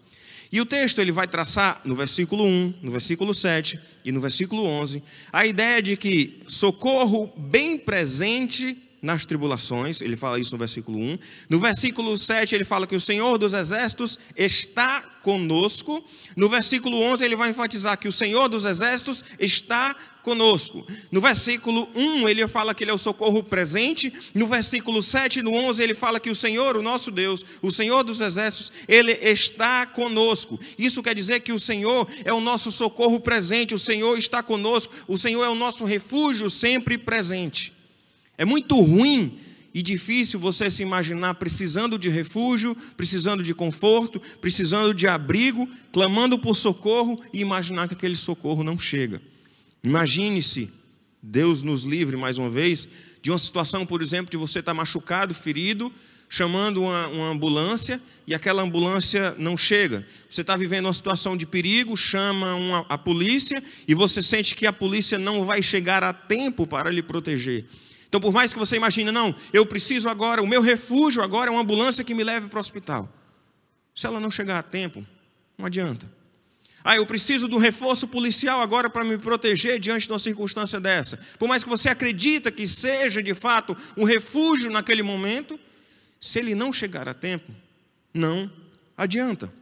E 0.52 0.62
o 0.62 0.66
texto 0.66 1.00
ele 1.00 1.12
vai 1.12 1.28
traçar 1.28 1.82
no 1.84 1.96
versículo 1.96 2.44
1, 2.44 2.76
no 2.84 2.92
versículo 2.92 3.34
7 3.34 3.80
e 4.04 4.12
no 4.12 4.20
versículo 4.20 4.64
11 4.64 5.04
a 5.32 5.46
ideia 5.46 5.82
de 5.82 5.96
que 5.96 6.42
socorro 6.48 7.32
bem 7.38 7.78
presente 7.78 8.78
nas 9.02 9.26
tribulações, 9.26 10.02
ele 10.02 10.18
fala 10.18 10.40
isso 10.40 10.52
no 10.52 10.58
versículo 10.58 11.00
1. 11.00 11.20
No 11.50 11.60
versículo 11.60 12.18
7, 12.18 12.56
ele 12.56 12.64
fala 12.64 12.86
que 12.86 12.96
o 12.96 13.02
Senhor 13.02 13.38
dos 13.38 13.54
exércitos 13.54 14.20
está 14.36 15.02
conosco. 15.22 16.04
No 16.36 16.50
versículo 16.50 17.00
11, 17.02 17.24
ele 17.24 17.36
vai 17.36 17.50
enfatizar 17.50 17.98
que 17.98 18.08
o 18.08 18.12
Senhor 18.12 18.48
dos 18.50 18.66
exércitos 18.66 19.24
está 19.40 19.96
conosco. 20.22 20.86
No 21.12 21.22
versículo 21.22 21.88
1, 21.96 22.28
ele 22.28 22.48
fala 22.48 22.76
que 22.76 22.84
ele 22.84 22.92
é 22.92 22.94
o 22.94 22.98
socorro 22.98 23.42
presente. 23.42 24.14
No 24.34 24.48
versículo 24.48 25.02
7 25.02 25.40
e 25.40 25.44
no 25.44 25.54
11, 25.54 25.82
ele 25.82 25.96
fala 25.96 26.20
que 26.20 26.30
o 26.30 26.36
Senhor, 26.36 26.76
o 26.76 26.82
nosso 26.82 27.10
Deus, 27.10 27.46
o 27.62 27.72
Senhor 27.72 28.04
dos 28.04 28.20
exércitos, 28.20 28.72
ele 28.88 29.14
está 29.14 29.86
conosco. 29.86 30.60
Isso 30.78 31.02
quer 31.02 31.16
dizer 31.16 31.40
que 31.40 31.54
o 31.54 31.60
Senhor 31.60 32.08
é 32.26 32.34
o 32.34 32.42
nosso 32.42 32.72
socorro 32.72 33.20
presente, 33.20 33.74
o 33.74 33.80
Senhor 33.80 34.18
está 34.18 34.44
conosco, 34.44 34.94
o 35.08 35.18
Senhor 35.18 35.44
é 35.44 35.50
o 35.50 35.56
nosso 35.56 35.86
refúgio 35.86 36.50
sempre 36.50 36.98
presente. 36.98 37.79
É 38.40 38.46
muito 38.46 38.80
ruim 38.80 39.38
e 39.74 39.82
difícil 39.82 40.40
você 40.40 40.70
se 40.70 40.82
imaginar 40.82 41.34
precisando 41.34 42.00
de 42.00 42.08
refúgio, 42.08 42.74
precisando 42.96 43.44
de 43.44 43.54
conforto, 43.54 44.22
precisando 44.40 44.94
de 44.94 45.10
abrigo, 45.10 45.68
clamando 45.92 46.40
por 46.40 46.56
socorro 46.56 47.22
e 47.34 47.42
imaginar 47.42 47.90
que 47.90 47.96
aquele 47.96 48.16
socorro 48.16 48.64
não 48.64 48.80
chega. 48.80 49.22
Imagine-se, 49.84 50.72
Deus 51.22 51.62
nos 51.64 51.84
livre 51.84 52.16
mais 52.16 52.38
uma 52.38 52.50
vez, 52.50 52.88
de 53.22 53.30
uma 53.30 53.38
situação, 53.38 53.86
por 53.86 54.02
exemplo, 54.02 54.32
de 54.32 54.38
você 54.38 54.60
estar 54.60 54.74
machucado, 54.74 55.34
ferido, 55.34 55.92
chamando 56.30 56.82
uma, 56.84 57.08
uma 57.08 57.30
ambulância 57.32 58.02
e 58.26 58.34
aquela 58.34 58.64
ambulância 58.64 59.36
não 59.38 59.58
chega. 59.58 60.08
Você 60.30 60.40
está 60.40 60.56
vivendo 60.56 60.86
uma 60.86 60.94
situação 60.94 61.36
de 61.36 61.46
perigo, 61.46 61.98
chama 61.98 62.56
uma, 62.56 62.86
a 62.88 62.98
polícia 62.98 63.62
e 63.86 63.94
você 63.94 64.24
sente 64.24 64.56
que 64.56 64.66
a 64.66 64.72
polícia 64.72 65.20
não 65.20 65.44
vai 65.44 65.62
chegar 65.62 66.06
a 66.06 66.14
tempo 66.14 66.66
para 66.66 66.90
lhe 66.90 67.04
proteger. 67.04 67.66
Então, 68.10 68.20
por 68.20 68.34
mais 68.34 68.52
que 68.52 68.60
você 68.60 68.76
imagine, 68.76 69.12
não, 69.12 69.34
eu 69.54 69.66
preciso 69.66 70.10
agora, 70.10 70.42
o 70.42 70.48
meu 70.48 70.62
refúgio 70.62 71.22
agora 71.22 71.50
é 71.50 71.54
uma 71.54 71.62
ambulância 71.62 72.04
que 72.04 72.16
me 72.16 72.24
leve 72.24 72.48
para 72.48 72.58
o 72.58 72.60
hospital. 72.60 73.08
Se 73.96 74.08
ela 74.08 74.20
não 74.20 74.32
chegar 74.32 74.58
a 74.58 74.64
tempo, 74.64 75.06
não 75.56 75.68
adianta. 75.68 76.10
Ah, 76.84 76.96
eu 76.96 77.06
preciso 77.06 77.48
um 77.48 77.58
reforço 77.58 78.08
policial 78.08 78.62
agora 78.62 78.90
para 78.90 79.04
me 79.04 79.18
proteger 79.18 79.80
diante 79.80 80.08
de 80.08 80.12
uma 80.12 80.18
circunstância 80.18 80.80
dessa. 80.80 81.20
Por 81.38 81.48
mais 81.48 81.64
que 81.64 81.70
você 81.70 81.90
acredita 81.90 82.52
que 82.52 82.68
seja 82.68 83.22
de 83.22 83.36
fato 83.36 83.78
um 83.96 84.04
refúgio 84.04 84.72
naquele 84.72 85.04
momento, 85.04 85.60
se 86.20 86.40
ele 86.40 86.56
não 86.56 86.74
chegar 86.74 87.08
a 87.08 87.14
tempo, 87.14 87.52
não 88.14 88.50
adianta. 88.98 89.54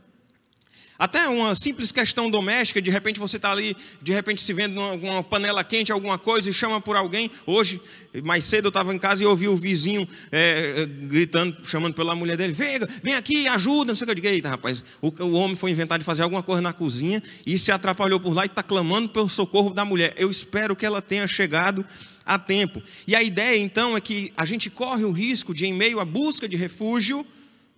Até 1.00 1.28
uma 1.28 1.54
simples 1.54 1.92
questão 1.92 2.30
doméstica, 2.30 2.82
de 2.82 2.90
repente 2.90 3.20
você 3.20 3.38
está 3.38 3.52
ali, 3.52 3.78
de 4.02 4.12
repente 4.12 4.42
se 4.42 4.52
vendo 4.52 4.82
uma 4.82 5.24
panela 5.24 5.64
quente, 5.64 5.92
alguma 5.92 6.18
coisa, 6.18 6.50
e 6.50 6.54
chama 6.54 6.82
por 6.82 6.96
alguém. 6.96 7.30
Hoje, 7.46 7.80
mais 8.24 8.44
cedo, 8.44 8.66
eu 8.66 8.70
estava 8.70 8.94
em 8.94 8.98
casa 8.98 9.22
e 9.22 9.26
ouvi 9.26 9.48
o 9.48 9.56
vizinho 9.56 10.08
é, 10.32 10.88
gritando, 11.04 11.56
chamando 11.66 11.94
pela 11.94 12.16
mulher 12.16 12.36
dele: 12.36 12.54
vem, 12.54 12.80
vem 13.04 13.14
aqui, 13.14 13.48
ajuda. 13.48 13.92
Não 13.92 13.96
sei 13.96 14.06
o 14.06 14.08
que 14.08 14.12
eu 14.12 14.16
digo, 14.16 14.28
eita, 14.28 14.50
rapaz, 14.50 14.84
o, 15.00 15.10
o 15.24 15.34
homem 15.34 15.56
foi 15.56 15.70
inventar 15.70 16.00
de 16.00 16.06
fazer 16.06 16.24
alguma 16.24 16.42
coisa 16.42 16.62
na 16.62 16.74
cozinha 16.74 17.22
e 17.46 17.58
se 17.60 17.72
atrapalhou 17.72 18.20
por 18.20 18.34
lá 18.34 18.44
e 18.44 18.48
está 18.48 18.64
clamando 18.64 19.10
pelo 19.10 19.30
socorro 19.30 19.70
da 19.70 19.86
mulher. 19.86 20.16
Eu 20.18 20.32
espero 20.32 20.76
que 20.76 20.86
ela 20.86 21.02
tenha 21.02 21.28
chegado 21.28 21.86
a 22.26 22.40
tempo. 22.40 22.82
E 23.06 23.16
a 23.16 23.22
ideia 23.22 23.58
então 23.58 23.96
é 23.96 24.02
que 24.02 24.34
a 24.36 24.46
gente 24.46 24.70
corre 24.70 25.04
o 25.04 25.12
risco 25.12 25.54
de, 25.54 25.68
em 25.68 25.74
meio 25.74 26.00
à 26.00 26.06
busca 26.06 26.50
de 26.50 26.56
refúgio, 26.56 27.24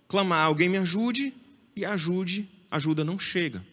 clamar: 0.08 0.46
alguém 0.46 0.70
me 0.70 0.78
ajude 0.78 1.34
e 1.76 1.84
ajude 1.84 2.48
ajuda 2.70 3.04
não 3.04 3.18
chega. 3.18 3.64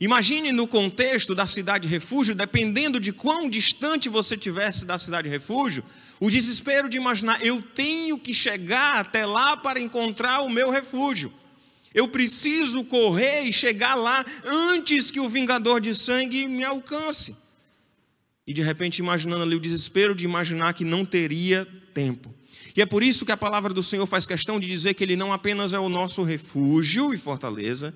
Imagine 0.00 0.50
no 0.50 0.66
contexto 0.66 1.34
da 1.34 1.44
cidade 1.44 1.86
refúgio, 1.86 2.34
dependendo 2.34 2.98
de 2.98 3.12
quão 3.12 3.50
distante 3.50 4.08
você 4.08 4.34
tivesse 4.34 4.86
da 4.86 4.96
cidade 4.96 5.28
refúgio, 5.28 5.84
o 6.18 6.30
desespero 6.30 6.88
de 6.88 6.96
imaginar, 6.96 7.44
eu 7.44 7.60
tenho 7.60 8.18
que 8.18 8.32
chegar 8.32 9.00
até 9.00 9.26
lá 9.26 9.56
para 9.56 9.78
encontrar 9.78 10.40
o 10.40 10.48
meu 10.48 10.70
refúgio. 10.70 11.30
Eu 11.92 12.08
preciso 12.08 12.84
correr 12.84 13.42
e 13.42 13.52
chegar 13.52 13.94
lá 13.94 14.24
antes 14.44 15.10
que 15.10 15.20
o 15.20 15.28
vingador 15.28 15.80
de 15.80 15.94
sangue 15.94 16.46
me 16.46 16.64
alcance. 16.64 17.36
E 18.46 18.54
de 18.54 18.62
repente, 18.62 19.00
imaginando 19.00 19.42
ali 19.42 19.54
o 19.54 19.60
desespero 19.60 20.14
de 20.14 20.24
imaginar 20.24 20.72
que 20.72 20.84
não 20.84 21.04
teria 21.04 21.66
tempo. 21.92 22.34
E 22.74 22.80
é 22.80 22.86
por 22.86 23.02
isso 23.02 23.26
que 23.26 23.32
a 23.32 23.36
palavra 23.36 23.74
do 23.74 23.82
Senhor 23.82 24.06
faz 24.06 24.24
questão 24.24 24.60
de 24.60 24.66
dizer 24.66 24.94
que 24.94 25.04
Ele 25.04 25.16
não 25.16 25.32
apenas 25.32 25.72
é 25.72 25.78
o 25.78 25.88
nosso 25.88 26.22
refúgio 26.22 27.12
e 27.12 27.18
fortaleza, 27.18 27.94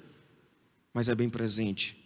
mas 0.94 1.08
é 1.08 1.14
bem 1.14 1.28
presente. 1.28 1.96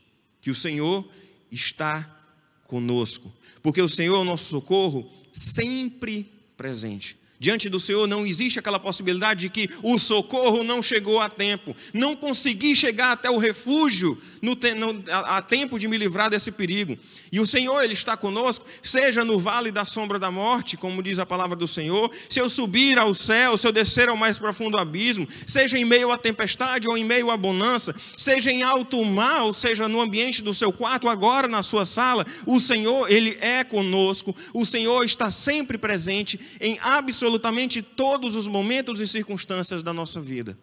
Que 0.41 0.51
o 0.51 0.55
Senhor 0.55 1.09
está 1.53 2.17
conosco, 2.65 3.33
porque 3.63 3.81
o 3.81 3.89
Senhor 3.89 4.17
é 4.17 4.19
o 4.19 4.25
nosso 4.25 4.47
socorro 4.47 5.11
sempre 5.33 6.33
presente. 6.57 7.17
Diante 7.41 7.69
do 7.69 7.79
Senhor 7.79 8.09
não 8.09 8.27
existe 8.27 8.59
aquela 8.59 8.81
possibilidade 8.81 9.43
de 9.43 9.49
que 9.49 9.71
o 9.81 9.97
socorro 9.97 10.65
não 10.65 10.83
chegou 10.83 11.21
a 11.21 11.29
tempo, 11.29 11.75
não 11.95 12.17
consegui 12.17 12.75
chegar 12.75 13.13
até 13.13 13.31
o 13.31 13.39
refúgio 13.39 14.19
no, 14.43 14.55
no, 14.55 15.05
a, 15.09 15.37
a, 15.37 15.43
tempo 15.43 15.79
de 15.79 15.87
me 15.87 15.97
livrar 15.97 16.29
desse 16.29 16.51
perigo. 16.51 16.99
E 17.31 17.39
o 17.39 17.47
Senhor, 17.47 17.81
Ele 17.81 17.93
está 17.93 18.17
conosco, 18.17 18.67
seja 18.83 19.25
no 19.25 19.39
vale 19.39 19.71
da 19.71 19.85
sombra 19.85 20.19
da 20.19 20.33
morte, 20.33 20.77
como 20.77 21.01
diz 21.01 21.21
a 21.21 21.27
palavra 21.27 21.55
do 21.55 21.69
Senhor, 21.69 22.11
se 22.29 22.41
eu 22.41 22.51
subir 22.51 22.99
ao 22.99 23.15
céu, 23.15 23.57
se 23.57 23.67
eu 23.69 23.73
descer 23.73 24.09
ao 24.09 24.17
mais 24.17 24.37
profundo 24.37 24.77
abismo, 24.77 25.29
seja 25.47 25.79
em 25.79 25.85
meio 25.85 26.11
à 26.11 26.19
tempestade 26.19 26.89
ou 26.89 26.99
em 26.99 27.05
meio 27.05 27.31
à 27.31 27.37
bonança, 27.37 27.95
seja 28.17 28.51
em 28.51 28.65
alto 28.65 29.05
mar, 29.05 29.45
ou 29.45 29.53
seja 29.53 29.89
no 29.89 30.01
ambiente 30.01 30.43
do 30.43 30.53
seu 30.53 30.73
quarto, 30.73 31.09
agora 31.09 31.47
na 31.47 31.63
sua 31.63 31.85
sala, 31.85 32.27
o 32.45 32.59
Senhor, 32.59 33.09
Ele 33.09 33.39
é 33.41 33.63
conosco, 33.63 34.35
o 34.53 34.67
Senhor 34.67 35.05
está 35.05 35.31
sempre 35.31 35.79
presente 35.79 36.41
em 36.61 36.79
absolutamente 36.83 37.28
absolutamente 37.29 37.83
todos 37.83 38.37
os 38.37 38.49
momentos 38.49 39.01
e 39.01 39.07
circunstâncias 39.07 39.83
da 39.83 39.93
nossa 39.93 40.21
vida. 40.21 40.59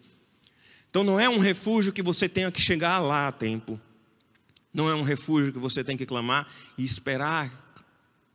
Então 0.90 1.04
não 1.04 1.20
é 1.20 1.30
um 1.30 1.38
refúgio 1.38 1.94
que 1.94 2.02
você 2.02 2.28
tenha 2.28 2.52
que 2.52 2.60
chegar 2.60 3.00
lá 3.00 3.28
a 3.28 3.32
tempo. 3.32 3.80
Não 4.74 4.90
é 4.90 4.96
um 4.96 5.04
refúgio 5.04 5.54
que 5.54 5.60
você 5.60 5.84
tem 5.84 5.96
que 5.96 6.06
clamar 6.06 6.48
e 6.78 6.84
esperar, 6.84 7.76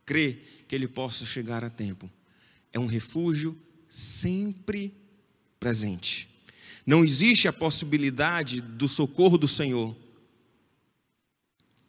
crer 0.05 0.63
que 0.67 0.73
ele 0.73 0.87
possa 0.87 1.25
chegar 1.25 1.63
a 1.65 1.69
tempo. 1.69 2.09
É 2.71 2.79
um 2.79 2.85
refúgio 2.85 3.57
sempre 3.89 4.93
presente. 5.59 6.29
Não 6.85 7.03
existe 7.03 7.47
a 7.47 7.53
possibilidade 7.53 8.61
do 8.61 8.87
socorro 8.87 9.37
do 9.37 9.47
Senhor 9.47 9.95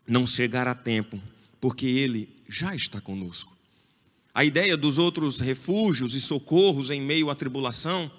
não 0.06 0.26
chegar 0.26 0.66
a 0.66 0.74
tempo, 0.74 1.22
porque 1.60 1.86
ele 1.86 2.28
já 2.48 2.74
está 2.74 3.00
conosco. 3.00 3.51
A 4.34 4.44
ideia 4.44 4.76
dos 4.76 4.98
outros 4.98 5.40
refúgios 5.40 6.14
e 6.14 6.20
socorros 6.20 6.90
em 6.90 7.00
meio 7.00 7.28
à 7.28 7.34
tribulação 7.34 8.10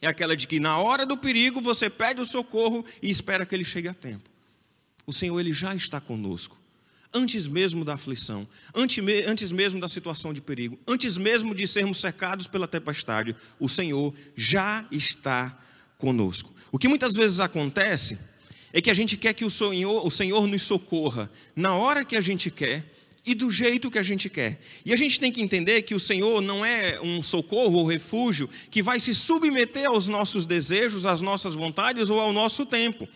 é 0.00 0.06
aquela 0.06 0.36
de 0.36 0.46
que 0.46 0.58
na 0.58 0.78
hora 0.78 1.06
do 1.06 1.16
perigo 1.16 1.60
você 1.60 1.88
pede 1.88 2.20
o 2.20 2.26
socorro 2.26 2.84
e 3.00 3.08
espera 3.08 3.46
que 3.46 3.54
ele 3.54 3.64
chegue 3.64 3.88
a 3.88 3.94
tempo. 3.94 4.28
O 5.06 5.12
Senhor 5.12 5.38
ele 5.38 5.52
já 5.52 5.74
está 5.74 6.00
conosco. 6.00 6.58
Antes 7.12 7.46
mesmo 7.46 7.84
da 7.84 7.94
aflição, 7.94 8.46
antes 8.74 9.52
mesmo 9.52 9.80
da 9.80 9.88
situação 9.88 10.34
de 10.34 10.40
perigo, 10.40 10.76
antes 10.86 11.16
mesmo 11.16 11.54
de 11.54 11.68
sermos 11.68 11.98
cercados 11.98 12.48
pela 12.48 12.66
tempestade, 12.66 13.36
o 13.60 13.68
Senhor 13.68 14.12
já 14.34 14.84
está 14.90 15.56
conosco. 15.96 16.52
O 16.72 16.78
que 16.78 16.88
muitas 16.88 17.12
vezes 17.12 17.38
acontece 17.38 18.18
é 18.72 18.80
que 18.80 18.90
a 18.90 18.94
gente 18.94 19.16
quer 19.16 19.32
que 19.32 19.44
o 19.44 19.50
Senhor, 19.50 20.04
o 20.04 20.10
Senhor 20.10 20.48
nos 20.48 20.62
socorra 20.62 21.30
na 21.54 21.76
hora 21.76 22.04
que 22.04 22.16
a 22.16 22.20
gente 22.20 22.50
quer, 22.50 22.93
e 23.26 23.34
do 23.34 23.50
jeito 23.50 23.90
que 23.90 23.98
a 23.98 24.02
gente 24.02 24.28
quer. 24.28 24.60
E 24.84 24.92
a 24.92 24.96
gente 24.96 25.18
tem 25.18 25.32
que 25.32 25.40
entender 25.40 25.82
que 25.82 25.94
o 25.94 26.00
Senhor 26.00 26.42
não 26.42 26.64
é 26.64 27.00
um 27.00 27.22
socorro 27.22 27.78
ou 27.78 27.86
refúgio 27.86 28.48
que 28.70 28.82
vai 28.82 29.00
se 29.00 29.14
submeter 29.14 29.86
aos 29.86 30.08
nossos 30.08 30.44
desejos, 30.44 31.06
às 31.06 31.20
nossas 31.20 31.54
vontades 31.54 32.10
ou 32.10 32.20
ao 32.20 32.32
nosso 32.32 32.66
tempo. 32.66 33.08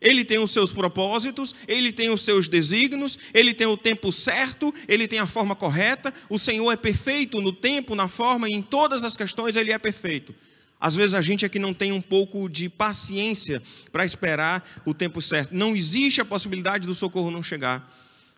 Ele 0.00 0.22
tem 0.22 0.38
os 0.38 0.50
seus 0.50 0.70
propósitos, 0.70 1.54
ele 1.66 1.90
tem 1.90 2.10
os 2.10 2.20
seus 2.20 2.46
desígnios, 2.46 3.18
ele 3.32 3.54
tem 3.54 3.66
o 3.66 3.76
tempo 3.76 4.12
certo, 4.12 4.72
ele 4.86 5.08
tem 5.08 5.18
a 5.18 5.26
forma 5.26 5.56
correta. 5.56 6.12
O 6.28 6.38
Senhor 6.38 6.70
é 6.70 6.76
perfeito 6.76 7.40
no 7.40 7.52
tempo, 7.52 7.94
na 7.94 8.06
forma 8.06 8.48
e 8.48 8.52
em 8.52 8.60
todas 8.60 9.02
as 9.02 9.16
questões 9.16 9.56
ele 9.56 9.72
é 9.72 9.78
perfeito. 9.78 10.34
Às 10.78 10.94
vezes 10.94 11.14
a 11.14 11.22
gente 11.22 11.46
é 11.46 11.48
que 11.48 11.58
não 11.58 11.72
tem 11.72 11.92
um 11.92 12.02
pouco 12.02 12.46
de 12.46 12.68
paciência 12.68 13.62
para 13.90 14.04
esperar 14.04 14.82
o 14.84 14.92
tempo 14.92 15.22
certo. 15.22 15.54
Não 15.54 15.74
existe 15.74 16.20
a 16.20 16.24
possibilidade 16.26 16.86
do 16.86 16.94
socorro 16.94 17.30
não 17.30 17.42
chegar. 17.42 17.93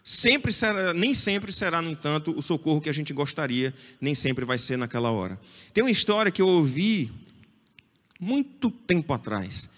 Sempre 0.08 0.52
será, 0.52 0.94
nem 0.94 1.12
sempre 1.12 1.52
será, 1.52 1.82
no 1.82 1.90
entanto, 1.90 2.32
o 2.38 2.40
socorro 2.40 2.80
que 2.80 2.88
a 2.88 2.92
gente 2.92 3.12
gostaria, 3.12 3.75
nem 4.00 4.14
sempre 4.14 4.44
vai 4.44 4.56
ser 4.56 4.78
naquela 4.78 5.10
hora. 5.10 5.36
Tem 5.75 5.82
uma 5.82 5.90
história 5.90 6.30
que 6.30 6.40
eu 6.40 6.46
ouvi 6.46 7.10
muito 8.20 8.70
tempo 8.70 9.12
atrás. 9.12 9.68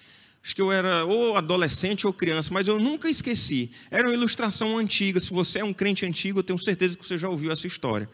Acho 0.45 0.55
que 0.55 0.61
eu 0.61 0.71
era 0.71 1.07
ou 1.07 1.35
adolescente 1.35 2.07
ou 2.07 2.13
criança, 2.13 2.53
mas 2.53 2.69
eu 2.69 2.79
nunca 2.79 3.09
esqueci. 3.09 3.71
Era 3.91 4.07
uma 4.07 4.13
ilustração 4.13 4.77
antiga. 4.77 5.19
Se 5.19 5.31
você 5.31 5.61
é 5.61 5.65
um 5.65 5.73
crente 5.73 6.05
antigo, 6.05 6.41
eu 6.41 6.43
tenho 6.43 6.59
certeza 6.59 6.99
que 6.99 7.09
você 7.09 7.17
já 7.17 7.31
ouviu 7.31 7.51
essa 7.51 7.67
história. 7.67 8.07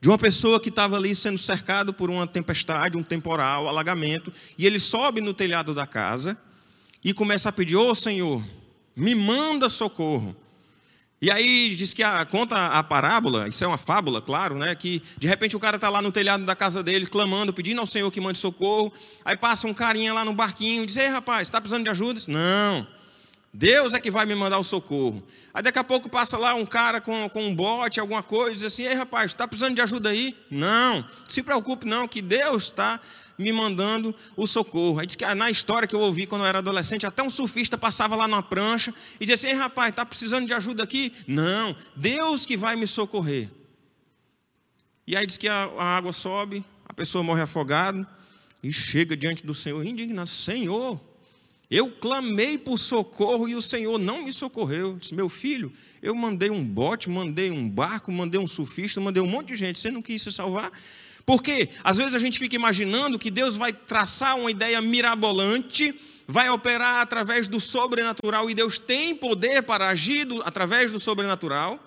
De 0.00 0.08
uma 0.08 0.16
pessoa 0.16 0.58
que 0.58 0.70
estava 0.70 0.96
ali 0.96 1.14
sendo 1.14 1.36
cercado 1.36 1.92
por 1.92 2.08
uma 2.08 2.26
tempestade, 2.26 2.96
um 2.96 3.02
temporal, 3.02 3.68
alagamento, 3.68 4.32
e 4.56 4.64
ele 4.64 4.80
sobe 4.80 5.20
no 5.20 5.34
telhado 5.34 5.74
da 5.74 5.86
casa 5.86 6.34
e 7.04 7.12
começa 7.12 7.50
a 7.50 7.52
pedir: 7.52 7.76
Ô 7.76 7.90
oh, 7.90 7.94
Senhor, 7.94 8.42
me 8.96 9.14
manda 9.14 9.68
socorro. 9.68 10.34
E 11.20 11.32
aí 11.32 11.74
diz 11.74 11.92
que 11.92 12.02
a, 12.02 12.24
conta 12.24 12.66
a 12.66 12.82
parábola, 12.82 13.48
isso 13.48 13.64
é 13.64 13.66
uma 13.66 13.76
fábula, 13.76 14.22
claro, 14.22 14.54
né? 14.54 14.74
Que 14.76 15.02
de 15.16 15.26
repente 15.26 15.56
o 15.56 15.60
cara 15.60 15.74
está 15.74 15.88
lá 15.88 16.00
no 16.00 16.12
telhado 16.12 16.44
da 16.44 16.54
casa 16.54 16.80
dele, 16.80 17.06
clamando, 17.06 17.52
pedindo 17.52 17.80
ao 17.80 17.86
Senhor 17.86 18.08
que 18.12 18.20
mande 18.20 18.38
socorro. 18.38 18.92
Aí 19.24 19.36
passa 19.36 19.66
um 19.66 19.74
carinha 19.74 20.14
lá 20.14 20.24
no 20.24 20.32
barquinho 20.32 20.84
e 20.84 20.86
diz: 20.86 20.96
Ei 20.96 21.08
rapaz, 21.08 21.48
está 21.48 21.60
precisando 21.60 21.82
de 21.82 21.90
ajuda? 21.90 22.14
Diz, 22.14 22.28
Não, 22.28 22.86
Deus 23.52 23.94
é 23.94 24.00
que 24.00 24.10
vai 24.10 24.26
me 24.26 24.34
mandar 24.34 24.58
o 24.58 24.64
socorro. 24.64 25.22
Aí 25.54 25.62
daqui 25.62 25.78
a 25.78 25.84
pouco 25.84 26.08
passa 26.08 26.36
lá 26.36 26.54
um 26.54 26.66
cara 26.66 27.00
com, 27.00 27.28
com 27.30 27.46
um 27.46 27.54
bote, 27.54 27.98
alguma 27.98 28.22
coisa, 28.22 28.54
diz 28.54 28.64
assim: 28.64 28.84
Ei 28.84 28.94
rapaz, 28.94 29.30
está 29.30 29.48
precisando 29.48 29.74
de 29.74 29.80
ajuda 29.80 30.10
aí? 30.10 30.36
Não, 30.50 31.04
se 31.26 31.42
preocupe 31.42 31.86
não, 31.86 32.06
que 32.06 32.20
Deus 32.20 32.64
está 32.64 33.00
me 33.38 33.52
mandando 33.52 34.14
o 34.36 34.46
socorro. 34.46 34.98
Aí 34.98 35.06
diz 35.06 35.16
que 35.16 35.24
ah, 35.24 35.34
na 35.34 35.50
história 35.50 35.88
que 35.88 35.94
eu 35.94 36.00
ouvi 36.00 36.26
quando 36.26 36.42
eu 36.42 36.46
era 36.46 36.58
adolescente, 36.58 37.06
até 37.06 37.22
um 37.22 37.30
surfista 37.30 37.78
passava 37.78 38.16
lá 38.16 38.28
na 38.28 38.42
prancha 38.42 38.92
e 39.18 39.24
dizia 39.24 39.34
assim: 39.34 39.46
Ei, 39.48 39.54
rapaz, 39.54 39.90
está 39.90 40.04
precisando 40.04 40.46
de 40.46 40.52
ajuda 40.52 40.82
aqui? 40.82 41.14
Não, 41.26 41.74
Deus 41.96 42.44
que 42.44 42.56
vai 42.56 42.76
me 42.76 42.86
socorrer. 42.86 43.50
E 45.06 45.16
aí 45.16 45.26
diz 45.26 45.38
que 45.38 45.48
a, 45.48 45.70
a 45.78 45.96
água 45.96 46.12
sobe, 46.12 46.62
a 46.84 46.92
pessoa 46.92 47.24
morre 47.24 47.40
afogada 47.40 48.06
e 48.62 48.70
chega 48.70 49.16
diante 49.16 49.46
do 49.46 49.54
Senhor 49.54 49.82
indignado: 49.86 50.28
Senhor, 50.28 51.00
eu 51.70 51.90
clamei 51.90 52.56
por 52.56 52.78
socorro 52.78 53.48
e 53.48 53.54
o 53.54 53.60
Senhor 53.60 53.98
não 53.98 54.24
me 54.24 54.32
socorreu. 54.32 54.96
Disse, 54.96 55.14
meu 55.14 55.28
filho, 55.28 55.72
eu 56.00 56.14
mandei 56.14 56.48
um 56.50 56.64
bote, 56.64 57.10
mandei 57.10 57.50
um 57.50 57.68
barco, 57.68 58.10
mandei 58.10 58.40
um 58.40 58.48
surfista, 58.48 59.00
mandei 59.00 59.22
um 59.22 59.26
monte 59.26 59.48
de 59.48 59.56
gente. 59.56 59.78
Você 59.78 59.90
não 59.90 60.00
quis 60.00 60.22
se 60.22 60.32
salvar? 60.32 60.72
Porque 61.26 61.68
às 61.84 61.98
vezes 61.98 62.14
a 62.14 62.18
gente 62.18 62.38
fica 62.38 62.56
imaginando 62.56 63.18
que 63.18 63.30
Deus 63.30 63.54
vai 63.54 63.70
traçar 63.70 64.38
uma 64.38 64.50
ideia 64.50 64.80
mirabolante, 64.80 65.94
vai 66.26 66.48
operar 66.48 67.02
através 67.02 67.48
do 67.48 67.60
sobrenatural 67.60 68.48
e 68.48 68.54
Deus 68.54 68.78
tem 68.78 69.14
poder 69.14 69.62
para 69.62 69.88
agir 69.88 70.24
do, 70.24 70.40
através 70.42 70.90
do 70.90 70.98
sobrenatural. 70.98 71.84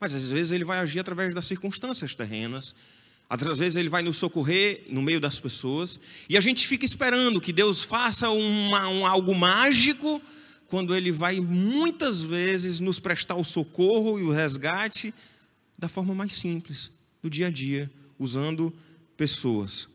Mas 0.00 0.12
às 0.12 0.28
vezes 0.28 0.50
ele 0.50 0.64
vai 0.64 0.80
agir 0.80 0.98
através 0.98 1.32
das 1.32 1.44
circunstâncias 1.44 2.16
terrenas, 2.16 2.74
às 3.32 3.58
vezes 3.58 3.76
ele 3.76 3.88
vai 3.88 4.02
nos 4.02 4.16
socorrer 4.18 4.84
no 4.90 5.00
meio 5.00 5.18
das 5.18 5.40
pessoas, 5.40 5.98
e 6.28 6.36
a 6.36 6.40
gente 6.40 6.66
fica 6.66 6.84
esperando 6.84 7.40
que 7.40 7.52
Deus 7.52 7.82
faça 7.82 8.28
uma, 8.28 8.88
um 8.88 9.06
algo 9.06 9.34
mágico, 9.34 10.20
quando 10.68 10.94
ele 10.94 11.10
vai 11.10 11.40
muitas 11.40 12.22
vezes 12.22 12.80
nos 12.80 12.98
prestar 12.98 13.36
o 13.36 13.44
socorro 13.44 14.18
e 14.18 14.22
o 14.22 14.30
resgate 14.30 15.12
da 15.78 15.88
forma 15.88 16.14
mais 16.14 16.32
simples, 16.32 16.90
do 17.22 17.28
dia 17.28 17.46
a 17.46 17.50
dia, 17.50 17.90
usando 18.18 18.72
pessoas. 19.16 19.88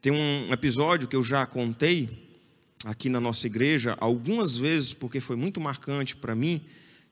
Tem 0.00 0.12
um 0.12 0.52
episódio 0.52 1.08
que 1.08 1.16
eu 1.16 1.22
já 1.22 1.44
contei 1.46 2.08
aqui 2.84 3.08
na 3.08 3.20
nossa 3.20 3.46
igreja 3.46 3.96
algumas 4.00 4.56
vezes, 4.56 4.94
porque 4.94 5.20
foi 5.20 5.36
muito 5.36 5.60
marcante 5.60 6.16
para 6.16 6.34
mim, 6.34 6.62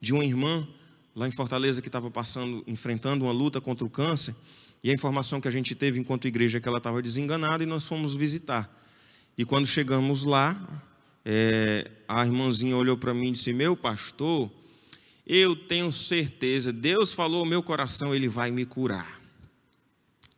de 0.01 0.15
uma 0.15 0.25
irmã 0.25 0.67
lá 1.15 1.29
em 1.29 1.33
Fortaleza 1.33 1.83
que 1.83 1.89
estava 1.89 2.11
passando, 2.11 2.63
enfrentando 2.67 3.25
uma 3.25 3.33
luta 3.33 3.61
contra 3.61 3.85
o 3.85 3.91
câncer, 3.91 4.35
e 4.83 4.91
a 4.91 4.95
informação 4.95 5.41
que 5.41 5.49
a 5.49 5.51
gente 5.51 5.75
teve 5.75 5.99
enquanto 5.99 6.29
igreja 6.29 6.59
é 6.59 6.61
que 6.61 6.69
ela 6.69 6.79
estava 6.79 7.03
desenganada 7.03 7.63
e 7.63 7.67
nós 7.67 7.87
fomos 7.87 8.15
visitar. 8.15 8.73
E 9.37 9.45
quando 9.45 9.67
chegamos 9.67 10.25
lá, 10.25 10.85
é, 11.25 11.91
a 12.07 12.25
irmãzinha 12.25 12.77
olhou 12.77 12.97
para 12.97 13.13
mim 13.13 13.29
e 13.29 13.33
disse: 13.33 13.53
Meu 13.53 13.77
pastor, 13.77 14.51
eu 15.27 15.55
tenho 15.55 15.93
certeza, 15.93 16.73
Deus 16.73 17.13
falou 17.13 17.41
ao 17.41 17.47
meu 17.47 17.63
coração, 17.63 18.15
Ele 18.15 18.29
vai 18.29 18.51
me 18.51 18.65
curar. 18.65 19.21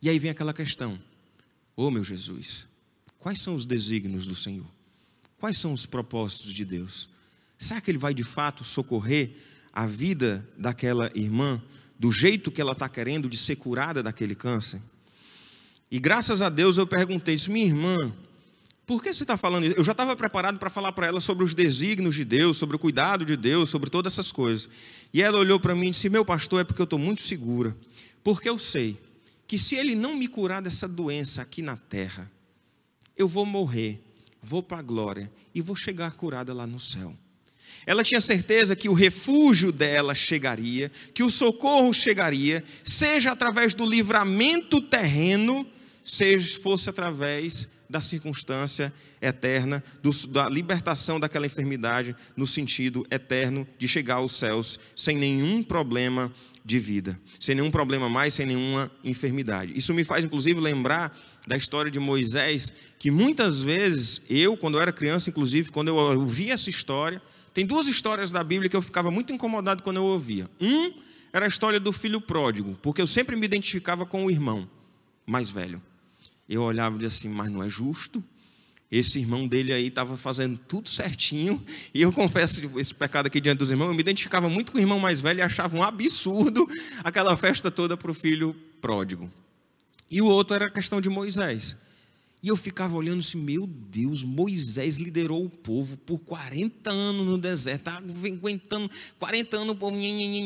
E 0.03 0.09
aí 0.09 0.19
vem 0.19 0.31
aquela 0.31 0.55
questão: 0.55 1.01
Ô 1.77 1.85
oh, 1.87 1.91
meu 1.91 2.03
Jesus, 2.03 2.67
quais 3.19 3.41
são 3.41 3.55
os 3.55 3.67
desígnios 3.67 4.27
do 4.27 4.35
Senhor? 4.35 4.67
Quais 5.39 5.59
são 5.59 5.73
os 5.73 5.87
propósitos 5.87 6.53
de 6.53 6.65
Deus? 6.65 7.09
Será 7.59 7.81
que 7.81 7.91
Ele 7.91 7.99
vai 7.99 8.13
de 8.13 8.25
fato 8.25 8.65
socorrer 8.65 9.31
a 9.73 9.87
vida 9.87 10.47
daquela 10.57 11.11
irmã 11.15 11.63
do 12.01 12.11
jeito 12.11 12.51
que 12.51 12.63
ela 12.63 12.73
está 12.73 12.89
querendo 12.89 13.29
de 13.29 13.37
ser 13.37 13.57
curada 13.57 14.03
daquele 14.03 14.35
câncer. 14.35 14.81
E 15.91 16.01
graças 16.01 16.41
a 16.41 16.49
Deus 16.49 16.79
eu 16.79 16.87
perguntei 16.87 17.35
isso, 17.35 17.53
minha 17.53 17.67
irmã, 17.67 17.95
por 18.87 19.03
que 19.03 19.13
você 19.13 19.23
está 19.23 19.37
falando 19.37 19.67
isso? 19.67 19.75
Eu 19.77 19.85
já 19.85 19.93
estava 19.93 20.17
preparado 20.17 20.59
para 20.59 20.71
falar 20.71 20.93
para 20.93 21.07
ela 21.07 21.21
sobre 21.21 21.45
os 21.45 21.55
desígnios 21.55 22.15
de 22.15 22.25
Deus, 22.25 22.57
sobre 22.57 22.75
o 22.75 22.79
cuidado 22.79 23.23
de 23.23 23.37
Deus, 23.37 23.69
sobre 23.69 23.91
todas 23.91 24.15
essas 24.15 24.33
coisas. 24.33 24.67
E 25.13 25.21
ela 25.21 25.37
olhou 25.37 25.61
para 25.61 25.75
mim 25.75 25.89
e 25.89 25.91
disse: 25.91 26.09
Meu 26.09 26.25
pastor, 26.25 26.63
é 26.63 26.65
porque 26.65 26.81
eu 26.81 26.85
estou 26.85 26.99
muito 26.99 27.21
segura, 27.21 27.77
porque 28.25 28.49
eu 28.49 28.57
sei 28.57 28.97
que 29.47 29.59
se 29.59 29.75
ele 29.75 29.95
não 29.95 30.17
me 30.17 30.27
curar 30.27 30.63
dessa 30.63 30.89
doença 30.89 31.43
aqui 31.43 31.61
na 31.61 31.77
terra, 31.77 32.31
eu 33.15 33.29
vou 33.29 33.45
morrer, 33.45 34.03
vou 34.41 34.63
para 34.63 34.79
a 34.79 34.83
glória 34.83 35.31
e 35.55 35.61
vou 35.61 35.77
chegar 35.77 36.13
curada 36.13 36.55
lá 36.55 36.67
no 36.67 36.81
céu. 36.81 37.15
Ela 37.87 38.03
tinha 38.03 38.21
certeza 38.21 38.77
que 38.77 38.89
o 38.89 38.95
refúgio 38.95 39.73
dela 39.73 40.15
chegaria, 40.15 40.91
que 41.15 41.23
o 41.23 41.31
socorro 41.31 41.93
chegaria, 41.93 42.63
seja 42.85 43.33
através 43.33 43.75
do 43.75 43.85
livramento 43.85 44.81
terreno, 44.81 45.67
seja 46.05 46.61
fosse 46.61 46.91
através 46.91 47.69
da 47.91 48.01
circunstância 48.01 48.93
eterna, 49.21 49.83
do, 50.01 50.11
da 50.29 50.49
libertação 50.49 51.19
daquela 51.19 51.47
enfermidade, 51.47 52.15
no 52.37 52.47
sentido 52.47 53.05
eterno 53.11 53.67
de 53.77 53.89
chegar 53.89 54.17
aos 54.17 54.33
céus 54.33 54.79
sem 54.95 55.17
nenhum 55.17 55.63
problema 55.63 56.33
de 56.65 56.79
vida, 56.79 57.19
sem 57.41 57.57
nenhum 57.57 57.71
problema 57.71 58.09
mais, 58.09 58.35
sem 58.35 58.47
nenhuma 58.47 58.91
enfermidade. 59.03 59.73
Isso 59.77 59.93
me 59.93 60.05
faz, 60.05 60.25
inclusive, 60.25 60.61
lembrar 60.61 61.19
da 61.47 61.57
história 61.57 61.91
de 61.91 61.99
Moisés, 61.99 62.73
que 62.99 63.11
muitas 63.11 63.61
vezes 63.61 64.23
eu, 64.31 64.57
quando 64.57 64.77
eu 64.77 64.83
era 64.83 64.93
criança, 64.93 65.31
inclusive, 65.31 65.71
quando 65.71 65.89
eu 65.89 65.97
ouvi 65.97 66.51
essa 66.51 66.71
história, 66.71 67.21
tem 67.53 67.67
duas 67.67 67.87
histórias 67.89 68.31
da 68.31 68.43
Bíblia 68.45 68.69
que 68.71 68.77
eu 68.77 68.83
ficava 68.83 69.11
muito 69.11 69.33
incomodado 69.33 69.83
quando 69.83 69.97
eu 69.97 70.05
ouvia. 70.05 70.49
Um 70.61 70.93
era 71.33 71.47
a 71.47 71.49
história 71.49 71.79
do 71.79 71.93
filho 71.93 72.21
pródigo, 72.21 72.79
porque 72.83 73.01
eu 73.01 73.07
sempre 73.07 73.37
me 73.37 73.45
identificava 73.45 74.05
com 74.05 74.25
o 74.25 74.31
irmão 74.31 74.69
mais 75.27 75.49
velho. 75.49 75.81
Eu 76.49 76.63
olhava 76.63 77.01
e 77.01 77.07
assim, 77.07 77.29
mas 77.29 77.51
não 77.51 77.63
é 77.63 77.69
justo. 77.69 78.23
Esse 78.91 79.21
irmão 79.21 79.47
dele 79.47 79.73
aí 79.73 79.87
estava 79.87 80.17
fazendo 80.17 80.59
tudo 80.67 80.89
certinho. 80.89 81.65
E 81.95 82.03
eu 82.03 82.13
confesso 82.13 82.61
esse 82.79 82.95
pecado 82.95 83.27
aqui 83.27 83.41
diante 83.41 83.59
dos 83.59 83.71
irmãos. 83.71 83.89
Eu 83.89 83.95
me 83.95 84.01
identificava 84.01 84.49
muito 84.49 84.73
com 84.73 84.79
o 84.79 84.81
irmão 84.81 84.99
mais 84.99 85.21
velho 85.21 85.39
e 85.39 85.43
achava 85.43 85.77
um 85.77 85.83
absurdo 85.83 86.69
aquela 87.05 87.37
festa 87.37 87.71
toda 87.71 87.97
para 87.97 88.11
o 88.11 88.15
filho 88.15 88.55
pródigo. 88.81 89.31
E 90.11 90.21
o 90.21 90.27
outro 90.27 90.57
era 90.57 90.67
a 90.67 90.71
questão 90.71 91.01
de 91.01 91.09
Moisés. 91.09 91.77
E 92.43 92.49
eu 92.49 92.57
ficava 92.57 92.97
olhando 92.97 93.19
assim, 93.19 93.37
meu 93.37 93.67
Deus, 93.67 94.25
Moisés 94.25 94.97
liderou 94.97 95.45
o 95.45 95.51
povo 95.51 95.99
por 95.99 96.21
40 96.21 96.91
anos 96.91 97.27
no 97.27 97.37
deserto, 97.37 97.81
estava 97.81 97.99
aguentando 97.99 98.91
40 99.19 99.57
anos 99.59 99.73
o 99.75 99.77
povo 99.77 99.97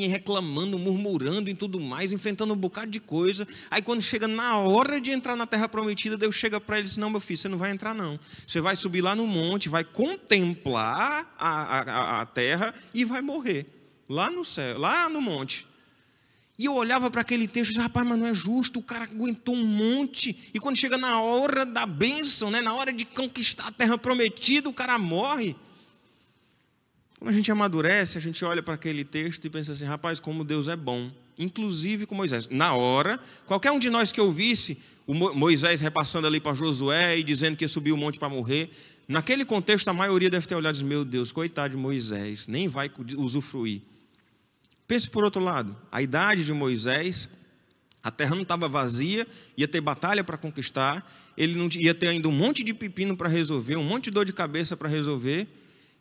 reclamando, 0.09 0.77
murmurando 0.77 1.49
e 1.49 1.55
tudo 1.55 1.79
mais, 1.79 2.11
enfrentando 2.11 2.53
um 2.53 2.57
bocado 2.57 2.91
de 2.91 2.99
coisa. 2.99 3.47
Aí 3.71 3.81
quando 3.81 4.03
chega 4.03 4.27
na 4.27 4.59
hora 4.59 5.01
de 5.01 5.13
entrar 5.13 5.37
na 5.37 5.47
terra 5.47 5.69
prometida, 5.69 6.17
Deus 6.17 6.35
chega 6.35 6.61
para 6.61 6.79
ele 6.79 6.87
e 6.87 6.89
diz: 6.89 6.97
Não, 6.97 7.11
meu 7.11 7.21
filho, 7.21 7.39
você 7.39 7.49
não 7.49 7.59
vai 7.59 7.71
entrar, 7.71 7.95
não. 7.95 8.19
Você 8.45 8.61
vai 8.61 8.75
subir 8.75 9.01
lá 9.01 9.15
no 9.15 9.27
monte, 9.27 9.69
vai 9.69 9.85
contemplar 9.85 11.33
a, 11.39 11.49
a, 11.49 12.21
a 12.23 12.27
terra 12.27 12.75
e 12.93 13.05
vai 13.05 13.21
morrer. 13.21 13.67
Lá 14.09 14.31
no 14.31 14.45
céu, 14.45 14.79
lá 14.79 15.09
no 15.09 15.21
monte. 15.21 15.65
E 16.59 16.67
eu 16.67 16.75
olhava 16.75 17.11
para 17.11 17.21
aquele 17.21 17.49
texto 17.49 17.71
e 17.71 17.73
dizia, 17.73 17.83
rapaz, 17.83 18.07
mas 18.07 18.19
não 18.19 18.27
é 18.27 18.35
justo, 18.35 18.79
o 18.79 18.83
cara 18.83 19.05
aguentou 19.05 19.57
um 19.57 19.67
monte, 19.67 20.51
e 20.55 20.61
quando 20.61 20.77
chega 20.77 20.97
na 20.97 21.21
hora 21.21 21.67
da 21.67 21.85
bênção, 21.85 22.49
né, 22.49 22.61
na 22.61 22.73
hora 22.73 22.93
de 22.93 23.05
conquistar 23.05 23.67
a 23.67 23.73
terra 23.73 23.99
prometida, 23.99 24.69
o 24.69 24.73
cara 24.73 24.97
morre. 24.97 25.57
Quando 27.19 27.31
a 27.31 27.33
gente 27.33 27.51
amadurece, 27.51 28.19
a 28.19 28.21
gente 28.21 28.45
olha 28.45 28.63
para 28.63 28.75
aquele 28.75 29.05
texto 29.05 29.45
e 29.45 29.51
pensa 29.51 29.73
assim, 29.73 29.85
rapaz, 29.85 30.21
como 30.21 30.45
Deus 30.45 30.69
é 30.69 30.77
bom, 30.77 31.11
inclusive 31.37 32.07
com 32.07 32.15
Moisés. 32.15 32.49
Na 32.49 32.75
hora, 32.75 33.19
qualquer 33.47 33.73
um 33.73 33.79
de 33.79 33.91
nós 33.91 34.13
que 34.13 34.21
ouvisse 34.21 34.79
o 35.07 35.13
Moisés 35.13 35.81
repassando 35.81 36.27
ali 36.27 36.39
para 36.39 36.55
Josué 36.55 37.19
e 37.19 37.23
dizendo 37.25 37.57
que 37.57 37.65
ia 37.65 37.69
subir 37.69 37.93
o 37.93 37.97
monte 37.97 38.19
para 38.19 38.29
morrer, 38.29 38.71
naquele 39.09 39.45
contexto 39.45 39.89
a 39.89 39.93
maioria 39.93 40.31
deve 40.31 40.47
ter 40.47 40.55
olhado 40.55 40.75
e 40.75 40.79
disse, 40.79 40.89
meu 40.89 41.05
Deus, 41.05 41.33
coitado 41.33 41.75
de 41.75 41.81
Moisés, 41.81 42.47
nem 42.47 42.69
vai 42.69 42.91
usufruir. 43.17 43.83
Pense 44.87 45.09
por 45.09 45.25
outro 45.25 45.43
lado, 45.43 45.77
a 45.91 46.03
idade 46.03 46.45
de 46.45 46.53
Moisés, 46.53 47.29
a 48.03 48.11
terra 48.11 48.35
não 48.35 48.43
estava 48.43 48.69
vazia, 48.69 49.27
ia 49.57 49.67
ter 49.67 49.81
batalha 49.81 50.23
para 50.23 50.37
conquistar, 50.37 51.11
ele 51.37 51.55
não 51.55 51.69
ia 51.73 51.95
ter 51.95 52.09
ainda 52.09 52.29
um 52.29 52.33
monte 52.33 52.63
de 52.63 52.75
pepino 52.75 53.17
para 53.17 53.29
resolver, 53.29 53.77
um 53.77 53.83
monte 53.83 54.05
de 54.05 54.11
dor 54.11 54.27
de 54.27 54.33
cabeça 54.33 54.77
para 54.77 54.89
resolver, 54.89 55.49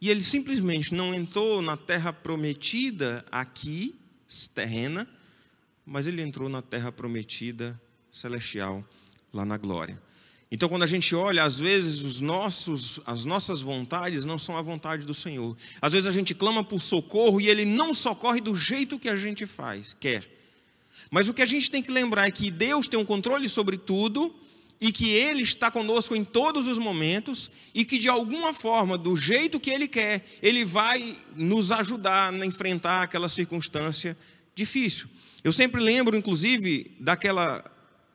e 0.01 0.09
ele 0.09 0.21
simplesmente 0.21 0.93
não 0.93 1.13
entrou 1.13 1.61
na 1.61 1.77
terra 1.77 2.11
prometida 2.11 3.25
aqui, 3.31 3.95
terrena, 4.53 5.07
mas 5.85 6.07
ele 6.07 6.21
entrou 6.21 6.49
na 6.49 6.61
terra 6.61 6.91
prometida 6.91 7.79
celestial, 8.11 8.83
lá 9.31 9.45
na 9.45 9.57
glória. 9.57 9.97
Então, 10.53 10.69
quando 10.69 10.83
a 10.83 10.87
gente 10.87 11.15
olha, 11.15 11.43
às 11.43 11.59
vezes 11.59 12.03
os 12.03 12.21
nossos, 12.21 12.99
as 13.07 13.25
nossas 13.25 13.63
vontades 13.63 14.23
não 14.23 14.37
são 14.37 14.55
a 14.55 14.61
vontade 14.61 15.03
do 15.03 15.11
Senhor. 15.11 15.57
Às 15.81 15.93
vezes 15.93 16.07
a 16.07 16.11
gente 16.11 16.35
clama 16.35 16.63
por 16.63 16.79
socorro 16.79 17.41
e 17.41 17.47
Ele 17.47 17.65
não 17.65 17.91
socorre 17.91 18.39
do 18.39 18.55
jeito 18.55 18.99
que 18.99 19.09
a 19.09 19.15
gente 19.15 19.47
faz, 19.47 19.95
quer. 19.99 20.29
Mas 21.09 21.27
o 21.27 21.33
que 21.33 21.41
a 21.41 21.45
gente 21.47 21.71
tem 21.71 21.81
que 21.81 21.89
lembrar 21.89 22.27
é 22.27 22.31
que 22.31 22.51
Deus 22.51 22.87
tem 22.87 22.99
um 22.99 23.03
controle 23.03 23.49
sobre 23.49 23.79
tudo 23.79 24.31
e 24.79 24.91
que 24.91 25.09
Ele 25.09 25.41
está 25.41 25.71
conosco 25.71 26.15
em 26.15 26.23
todos 26.23 26.67
os 26.67 26.77
momentos 26.77 27.49
e 27.73 27.83
que 27.83 27.97
de 27.97 28.07
alguma 28.07 28.53
forma, 28.53 28.95
do 28.95 29.15
jeito 29.15 29.59
que 29.59 29.71
Ele 29.71 29.87
quer, 29.87 30.23
Ele 30.39 30.63
vai 30.63 31.17
nos 31.35 31.71
ajudar 31.71 32.31
a 32.31 32.45
enfrentar 32.45 33.01
aquela 33.01 33.27
circunstância 33.27 34.15
difícil. 34.53 35.07
Eu 35.43 35.51
sempre 35.51 35.81
lembro, 35.81 36.15
inclusive, 36.15 36.95
daquela 36.99 37.65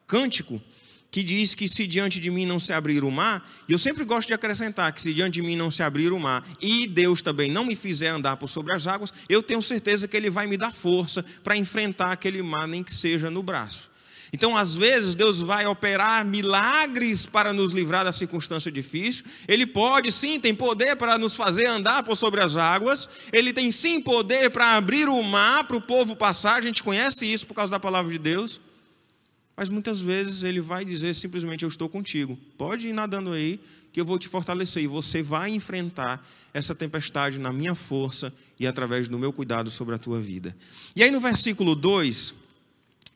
cântico 0.06 0.62
que 1.10 1.22
diz 1.22 1.54
que 1.54 1.68
se 1.68 1.86
diante 1.86 2.20
de 2.20 2.30
mim 2.30 2.44
não 2.44 2.58
se 2.58 2.72
abrir 2.72 3.02
o 3.02 3.10
mar, 3.10 3.50
e 3.68 3.72
eu 3.72 3.78
sempre 3.78 4.04
gosto 4.04 4.28
de 4.28 4.34
acrescentar 4.34 4.92
que 4.92 5.00
se 5.00 5.14
diante 5.14 5.34
de 5.34 5.42
mim 5.42 5.56
não 5.56 5.70
se 5.70 5.82
abrir 5.82 6.12
o 6.12 6.18
mar, 6.18 6.46
e 6.60 6.86
Deus 6.86 7.22
também 7.22 7.50
não 7.50 7.64
me 7.64 7.74
fizer 7.74 8.08
andar 8.08 8.36
por 8.36 8.48
sobre 8.48 8.74
as 8.74 8.86
águas, 8.86 9.12
eu 9.28 9.42
tenho 9.42 9.62
certeza 9.62 10.06
que 10.06 10.16
Ele 10.16 10.30
vai 10.30 10.46
me 10.46 10.56
dar 10.56 10.74
força 10.74 11.24
para 11.42 11.56
enfrentar 11.56 12.12
aquele 12.12 12.42
mar, 12.42 12.68
nem 12.68 12.82
que 12.82 12.92
seja 12.92 13.30
no 13.30 13.42
braço. 13.42 13.88
Então, 14.32 14.54
às 14.56 14.76
vezes, 14.76 15.14
Deus 15.14 15.40
vai 15.40 15.66
operar 15.66 16.24
milagres 16.24 17.24
para 17.24 17.50
nos 17.52 17.72
livrar 17.72 18.04
da 18.04 18.12
circunstância 18.12 18.70
difícil. 18.70 19.24
Ele 19.46 19.66
pode, 19.66 20.12
sim, 20.12 20.38
tem 20.38 20.54
poder 20.54 20.96
para 20.96 21.16
nos 21.16 21.34
fazer 21.34 21.66
andar 21.66 22.02
por 22.02 22.14
sobre 22.14 22.42
as 22.42 22.54
águas. 22.54 23.08
Ele 23.32 23.54
tem, 23.54 23.70
sim, 23.70 24.00
poder 24.00 24.50
para 24.50 24.72
abrir 24.76 25.08
o 25.08 25.22
mar 25.22 25.64
para 25.64 25.78
o 25.78 25.80
povo 25.80 26.14
passar. 26.14 26.56
A 26.56 26.60
gente 26.60 26.82
conhece 26.82 27.24
isso 27.24 27.46
por 27.46 27.54
causa 27.54 27.70
da 27.70 27.80
palavra 27.80 28.12
de 28.12 28.18
Deus. 28.18 28.60
Mas 29.58 29.68
muitas 29.68 30.00
vezes 30.00 30.44
ele 30.44 30.60
vai 30.60 30.84
dizer 30.84 31.12
simplesmente: 31.14 31.64
Eu 31.64 31.68
estou 31.68 31.88
contigo, 31.88 32.38
pode 32.56 32.86
ir 32.86 32.92
nadando 32.92 33.32
aí, 33.32 33.58
que 33.92 34.00
eu 34.00 34.04
vou 34.04 34.16
te 34.16 34.28
fortalecer. 34.28 34.84
E 34.84 34.86
você 34.86 35.20
vai 35.20 35.50
enfrentar 35.50 36.24
essa 36.54 36.76
tempestade 36.76 37.40
na 37.40 37.52
minha 37.52 37.74
força 37.74 38.32
e 38.56 38.68
através 38.68 39.08
do 39.08 39.18
meu 39.18 39.32
cuidado 39.32 39.68
sobre 39.68 39.96
a 39.96 39.98
tua 39.98 40.20
vida. 40.20 40.56
E 40.94 41.02
aí 41.02 41.10
no 41.10 41.18
versículo 41.18 41.74
2, 41.74 42.36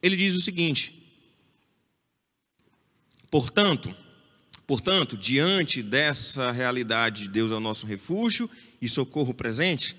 ele 0.02 0.16
diz 0.16 0.36
o 0.36 0.40
seguinte: 0.40 1.00
Portanto, 3.30 3.94
portanto, 4.66 5.16
diante 5.16 5.80
dessa 5.80 6.50
realidade, 6.50 7.28
Deus 7.28 7.52
é 7.52 7.54
o 7.54 7.60
nosso 7.60 7.86
refúgio 7.86 8.50
e 8.80 8.88
socorro 8.88 9.32
presente, 9.32 9.94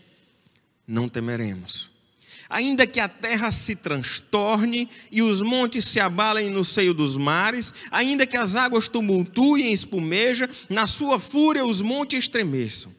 não 0.86 1.08
temeremos. 1.08 1.93
Ainda 2.54 2.86
que 2.86 3.00
a 3.00 3.10
terra 3.10 3.50
se 3.50 3.76
transtorne 3.76 4.88
e 5.12 5.24
os 5.24 5.42
montes 5.42 5.86
se 5.86 6.00
abalem 6.00 6.52
no 6.52 6.63
seio 6.63 6.94
dos 6.94 7.18
mares, 7.18 7.74
ainda 7.89 8.28
que 8.28 8.38
as 8.38 8.56
águas 8.56 8.88
tumultuem 8.88 9.72
e 9.72 9.74
espumeja, 9.74 10.48
na 10.70 10.86
sua 10.86 11.18
fúria 11.18 11.66
os 11.66 11.82
montes 11.82 12.20
estremeçam. 12.26 12.94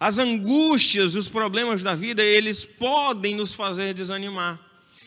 As 0.00 0.18
angústias, 0.18 1.14
os 1.14 1.28
problemas 1.28 1.84
da 1.84 1.94
vida, 1.94 2.20
eles 2.20 2.64
podem 2.64 3.36
nos 3.36 3.54
fazer 3.54 3.94
desanimar. 3.94 4.58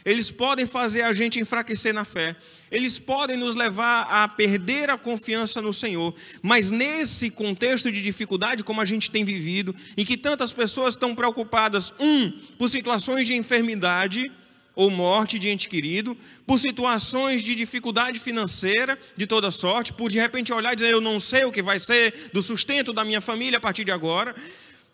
Eles 0.06 0.32
podem 0.32 0.66
fazer 0.66 1.02
a 1.02 1.12
gente 1.12 1.38
enfraquecer 1.38 1.94
na 1.94 2.06
fé. 2.06 2.38
Eles 2.74 2.98
podem 2.98 3.38
nos 3.38 3.56
levar 3.56 4.08
a 4.10 4.28
perder 4.28 4.90
a 4.90 4.98
confiança 4.98 5.62
no 5.62 5.72
Senhor. 5.72 6.16
Mas 6.42 6.72
nesse 6.72 7.30
contexto 7.30 7.92
de 7.92 8.02
dificuldade, 8.02 8.64
como 8.64 8.82
a 8.82 8.86
gente 8.86 9.12
tem 9.12 9.24
vivido, 9.24 9.76
em 9.96 10.04
que 10.04 10.18
tantas 10.18 10.52
pessoas 10.52 10.96
estão 10.96 11.14
preocupadas, 11.14 11.94
um, 12.00 12.32
por 12.58 12.68
situações 12.72 13.28
de 13.28 13.36
enfermidade 13.36 14.32
ou 14.76 14.90
morte 14.90 15.38
de 15.38 15.50
ente 15.50 15.70
querido, 15.70 16.18
por 16.48 16.58
situações 16.58 17.44
de 17.44 17.54
dificuldade 17.54 18.20
financeira 18.20 18.98
de 19.16 19.28
toda 19.28 19.52
sorte, 19.52 19.94
por 19.94 20.10
de 20.10 20.18
repente 20.18 20.52
olhar 20.52 20.74
e 20.74 20.76
dizer: 20.76 20.92
Eu 20.92 21.00
não 21.00 21.20
sei 21.20 21.46
o 21.46 21.52
que 21.52 21.62
vai 21.62 21.80
ser 21.80 22.32
do 22.34 22.42
sustento 22.42 22.92
da 22.92 23.06
minha 23.06 23.22
família 23.22 23.60
a 23.60 23.62
partir 23.62 23.84
de 23.84 23.92
agora 23.92 24.34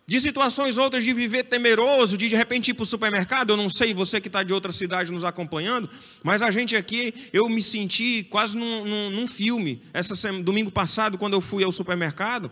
de 0.09 0.19
situações 0.19 0.79
outras 0.79 1.03
de 1.03 1.13
viver 1.13 1.43
temeroso, 1.43 2.17
de 2.17 2.27
de 2.27 2.35
repente 2.35 2.71
ir 2.71 2.73
para 2.73 2.81
o 2.81 2.85
supermercado. 2.85 3.51
Eu 3.51 3.57
não 3.57 3.69
sei 3.69 3.93
você 3.93 4.19
que 4.19 4.27
está 4.27 4.41
de 4.41 4.51
outra 4.51 4.71
cidade 4.71 5.11
nos 5.11 5.23
acompanhando, 5.23 5.87
mas 6.23 6.41
a 6.41 6.49
gente 6.49 6.75
aqui, 6.75 7.13
eu 7.31 7.47
me 7.47 7.61
senti 7.61 8.23
quase 8.23 8.57
num, 8.57 8.83
num, 8.83 9.09
num 9.11 9.27
filme. 9.27 9.83
Essa 9.93 10.15
semana, 10.15 10.43
domingo 10.43 10.71
passado, 10.71 11.15
quando 11.15 11.35
eu 11.35 11.41
fui 11.41 11.63
ao 11.63 11.71
supermercado, 11.71 12.51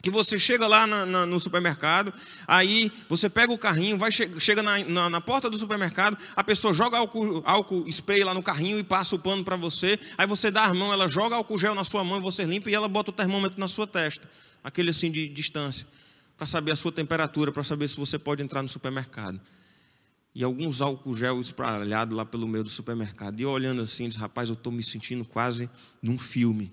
que 0.00 0.08
você 0.08 0.38
chega 0.38 0.68
lá 0.68 0.86
na, 0.86 1.04
na, 1.04 1.26
no 1.26 1.40
supermercado, 1.40 2.14
aí 2.46 2.92
você 3.08 3.28
pega 3.28 3.52
o 3.52 3.58
carrinho, 3.58 3.98
vai 3.98 4.12
chega 4.12 4.62
na, 4.62 4.78
na, 4.84 5.10
na, 5.10 5.20
porta 5.20 5.50
do 5.50 5.58
supermercado, 5.58 6.16
a 6.36 6.44
pessoa 6.44 6.72
joga 6.72 6.98
álcool, 6.98 7.42
álcool 7.44 7.88
spray 7.88 8.22
lá 8.22 8.32
no 8.32 8.44
carrinho 8.44 8.78
e 8.78 8.84
passa 8.84 9.16
o 9.16 9.18
pano 9.18 9.42
para 9.42 9.56
você, 9.56 9.98
aí 10.16 10.24
você 10.24 10.52
dá 10.52 10.62
a 10.62 10.72
mão, 10.72 10.92
ela 10.92 11.08
joga 11.08 11.34
álcool 11.34 11.58
gel 11.58 11.74
na 11.74 11.82
sua 11.82 12.04
mão 12.04 12.18
e 12.18 12.20
você 12.20 12.44
limpa 12.44 12.70
e 12.70 12.74
ela 12.74 12.86
bota 12.86 13.10
o 13.10 13.12
termômetro 13.12 13.58
na 13.58 13.66
sua 13.66 13.88
testa, 13.88 14.30
aquele 14.62 14.90
assim 14.90 15.10
de 15.10 15.26
distância 15.28 15.84
para 16.36 16.46
saber 16.46 16.70
a 16.72 16.76
sua 16.76 16.92
temperatura, 16.92 17.50
para 17.50 17.64
saber 17.64 17.88
se 17.88 17.96
você 17.96 18.18
pode 18.18 18.42
entrar 18.42 18.62
no 18.62 18.68
supermercado. 18.68 19.40
E 20.34 20.44
alguns 20.44 20.82
álcool 20.82 21.14
gel 21.14 21.40
espalhados 21.40 22.14
lá 22.14 22.24
pelo 22.24 22.46
meio 22.46 22.62
do 22.62 22.68
supermercado. 22.68 23.40
E 23.40 23.42
eu 23.42 23.50
olhando 23.50 23.80
assim, 23.80 24.08
disse, 24.08 24.20
rapaz, 24.20 24.50
eu 24.50 24.54
estou 24.54 24.70
me 24.70 24.82
sentindo 24.82 25.24
quase 25.24 25.70
num 26.02 26.18
filme. 26.18 26.70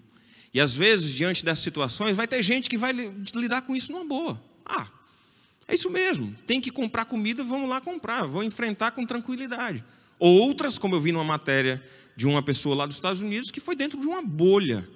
E 0.53 0.59
às 0.59 0.75
vezes, 0.75 1.13
diante 1.13 1.45
dessas 1.45 1.63
situações, 1.63 2.17
vai 2.17 2.27
ter 2.27 2.43
gente 2.43 2.69
que 2.69 2.77
vai 2.77 2.91
lidar 2.91 3.61
com 3.61 3.73
isso 3.73 3.91
numa 3.91 4.03
boa. 4.03 4.39
Ah, 4.65 4.87
é 5.65 5.75
isso 5.75 5.89
mesmo. 5.89 6.35
Tem 6.45 6.59
que 6.59 6.69
comprar 6.69 7.05
comida, 7.05 7.43
vamos 7.43 7.69
lá 7.69 7.79
comprar. 7.79 8.25
Vou 8.25 8.43
enfrentar 8.43 8.91
com 8.91 9.05
tranquilidade. 9.05 9.83
Outras, 10.19 10.77
como 10.77 10.95
eu 10.95 11.01
vi 11.01 11.11
numa 11.13 11.23
matéria 11.23 11.81
de 12.15 12.27
uma 12.27 12.43
pessoa 12.43 12.75
lá 12.75 12.85
dos 12.85 12.97
Estados 12.97 13.21
Unidos, 13.21 13.49
que 13.49 13.59
foi 13.59 13.75
dentro 13.75 13.99
de 13.99 14.05
uma 14.05 14.21
bolha 14.21 14.87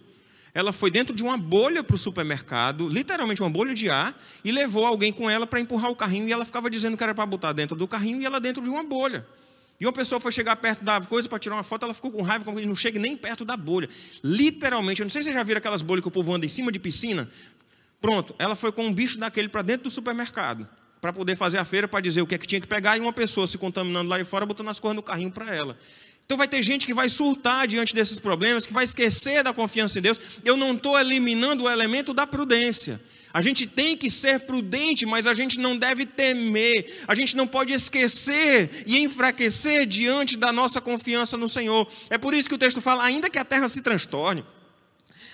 ela 0.58 0.74
foi 0.74 0.90
dentro 0.90 1.16
de 1.16 1.22
uma 1.22 1.38
bolha 1.38 1.84
para 1.84 1.94
o 1.94 2.00
supermercado, 2.00 2.90
literalmente 2.90 3.44
uma 3.44 3.50
bolha 3.50 3.76
de 3.76 3.92
ar, 3.92 4.20
e 4.44 4.52
levou 4.52 4.88
alguém 4.88 5.14
com 5.14 5.30
ela 5.30 5.46
para 5.46 5.60
empurrar 5.60 5.92
o 5.92 5.96
carrinho, 5.96 6.28
e 6.28 6.32
ela 6.34 6.44
ficava 6.44 6.68
dizendo 6.68 6.98
que 6.98 7.04
era 7.04 7.14
para 7.14 7.28
botar 7.28 7.54
dentro 7.54 7.76
do 7.76 7.88
carrinho, 7.88 8.20
e 8.20 8.26
ela 8.26 8.40
dentro 8.40 8.64
de 8.64 8.68
uma 8.68 8.84
bolha. 8.84 9.24
E 9.80 9.86
uma 9.86 9.94
pessoa 9.94 10.20
foi 10.20 10.32
chegar 10.32 10.56
perto 10.56 10.84
da 10.84 11.00
coisa 11.00 11.30
para 11.30 11.38
tirar 11.38 11.54
uma 11.58 11.64
foto, 11.64 11.84
ela 11.84 11.94
ficou 11.94 12.10
com 12.10 12.24
raiva, 12.24 12.44
como 12.44 12.60
não 12.60 12.74
chega 12.74 12.98
nem 12.98 13.16
perto 13.16 13.46
da 13.46 13.56
bolha. 13.56 13.88
Literalmente, 14.24 15.02
eu 15.02 15.06
não 15.06 15.12
sei 15.12 15.22
se 15.22 15.26
vocês 15.26 15.36
já 15.36 15.44
viram 15.44 15.60
aquelas 15.60 15.84
bolhas 15.84 16.02
que 16.02 16.08
o 16.08 16.12
povo 16.12 16.34
anda 16.34 16.44
em 16.44 16.50
cima 16.50 16.72
de 16.72 16.80
piscina. 16.80 17.30
Pronto, 18.02 18.34
ela 18.40 18.56
foi 18.56 18.72
com 18.72 18.88
um 18.88 18.92
bicho 18.92 19.20
daquele 19.20 19.50
para 19.50 19.62
dentro 19.62 19.84
do 19.84 19.92
supermercado, 19.92 20.68
para 21.00 21.14
poder 21.14 21.36
fazer 21.36 21.60
a 21.60 21.66
feira, 21.66 21.88
para 21.88 22.02
dizer 22.02 22.24
o 22.24 22.26
que 22.26 22.34
é 22.34 22.38
que 22.40 22.48
tinha 22.48 22.60
que 22.60 22.66
pegar, 22.66 22.98
e 22.98 23.00
uma 23.00 23.14
pessoa 23.14 23.46
se 23.46 23.60
contaminando 23.60 24.10
lá 24.10 24.18
de 24.18 24.26
fora, 24.26 24.44
botando 24.44 24.70
as 24.70 24.80
coisas 24.80 24.96
no 24.96 25.04
carrinho 25.04 25.30
para 25.30 25.54
ela. 25.54 25.78
Então 26.28 26.38
vai 26.38 26.48
ter 26.50 26.62
gente 26.62 26.86
que 26.86 26.94
vai 26.94 27.08
surtar 27.08 27.66
diante 27.66 27.96
desses 27.96 28.20
problemas, 28.20 28.66
que 28.66 28.74
vai 28.74 28.84
esquecer 28.84 29.42
da 29.42 29.54
confiança 29.54 29.98
em 29.98 30.02
Deus. 30.02 30.20
Eu 30.44 30.58
não 30.58 30.74
estou 30.74 31.00
eliminando 31.00 31.64
o 31.64 31.70
elemento 31.70 32.14
da 32.14 32.28
prudência. 32.28 33.00
A 33.34 33.40
gente 33.40 33.66
tem 33.66 33.96
que 33.96 34.10
ser 34.10 34.42
prudente, 34.42 35.06
mas 35.06 35.26
a 35.26 35.34
gente 35.34 35.58
não 35.58 35.78
deve 35.78 36.06
temer. 36.06 37.02
A 37.08 37.16
gente 37.16 37.34
não 37.34 37.48
pode 37.48 37.72
esquecer 37.72 38.84
e 38.86 38.98
enfraquecer 39.00 39.86
diante 39.86 40.36
da 40.36 40.52
nossa 40.52 40.82
confiança 40.82 41.38
no 41.38 41.48
Senhor. 41.48 41.90
É 42.10 42.18
por 42.18 42.34
isso 42.34 42.50
que 42.50 42.56
o 42.56 42.58
texto 42.58 42.82
fala: 42.82 43.06
ainda 43.06 43.30
que 43.30 43.40
a 43.40 43.46
terra 43.46 43.70
se 43.70 43.82
transtorne, 43.82 44.44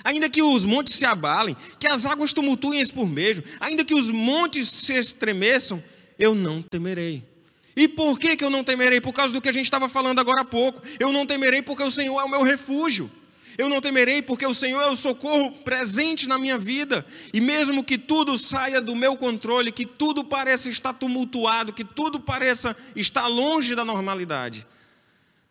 ainda 0.03 0.29
que 0.29 0.43
os 0.43 0.63
montes 0.63 0.93
se 0.93 1.05
abalem, 1.05 1.57
que 1.79 1.87
as 1.87 2.05
águas 2.05 2.33
tumultuem 2.33 2.85
por 2.85 3.09
meio, 3.09 3.43
ainda 3.59 3.83
que 3.83 3.95
os 3.95 4.11
montes 4.11 4.69
se 4.69 4.93
estremeçam, 4.93 5.83
eu 6.19 6.35
não 6.35 6.61
temerei. 6.61 7.32
E 7.75 7.87
por 7.87 8.19
que, 8.19 8.37
que 8.37 8.43
eu 8.43 8.49
não 8.49 8.63
temerei? 8.63 9.01
Por 9.01 9.13
causa 9.13 9.33
do 9.33 9.41
que 9.41 9.49
a 9.49 9.53
gente 9.53 9.65
estava 9.65 9.89
falando 9.89 10.19
agora 10.19 10.41
há 10.41 10.45
pouco. 10.45 10.81
Eu 10.99 11.11
não 11.11 11.25
temerei 11.25 11.61
porque 11.61 11.83
o 11.83 11.91
Senhor 11.91 12.19
é 12.19 12.23
o 12.23 12.29
meu 12.29 12.43
refúgio. 12.43 13.09
Eu 13.57 13.69
não 13.69 13.81
temerei 13.81 14.21
porque 14.21 14.45
o 14.45 14.53
Senhor 14.53 14.81
é 14.81 14.89
o 14.89 14.95
socorro 14.95 15.51
presente 15.63 16.27
na 16.27 16.37
minha 16.37 16.57
vida. 16.57 17.05
E 17.33 17.39
mesmo 17.39 17.83
que 17.83 17.97
tudo 17.97 18.37
saia 18.37 18.81
do 18.81 18.95
meu 18.95 19.15
controle, 19.15 19.71
que 19.71 19.85
tudo 19.85 20.23
pareça 20.23 20.69
estar 20.69 20.93
tumultuado, 20.93 21.73
que 21.73 21.83
tudo 21.83 22.19
pareça 22.19 22.75
estar 22.95 23.27
longe 23.27 23.75
da 23.75 23.85
normalidade, 23.85 24.65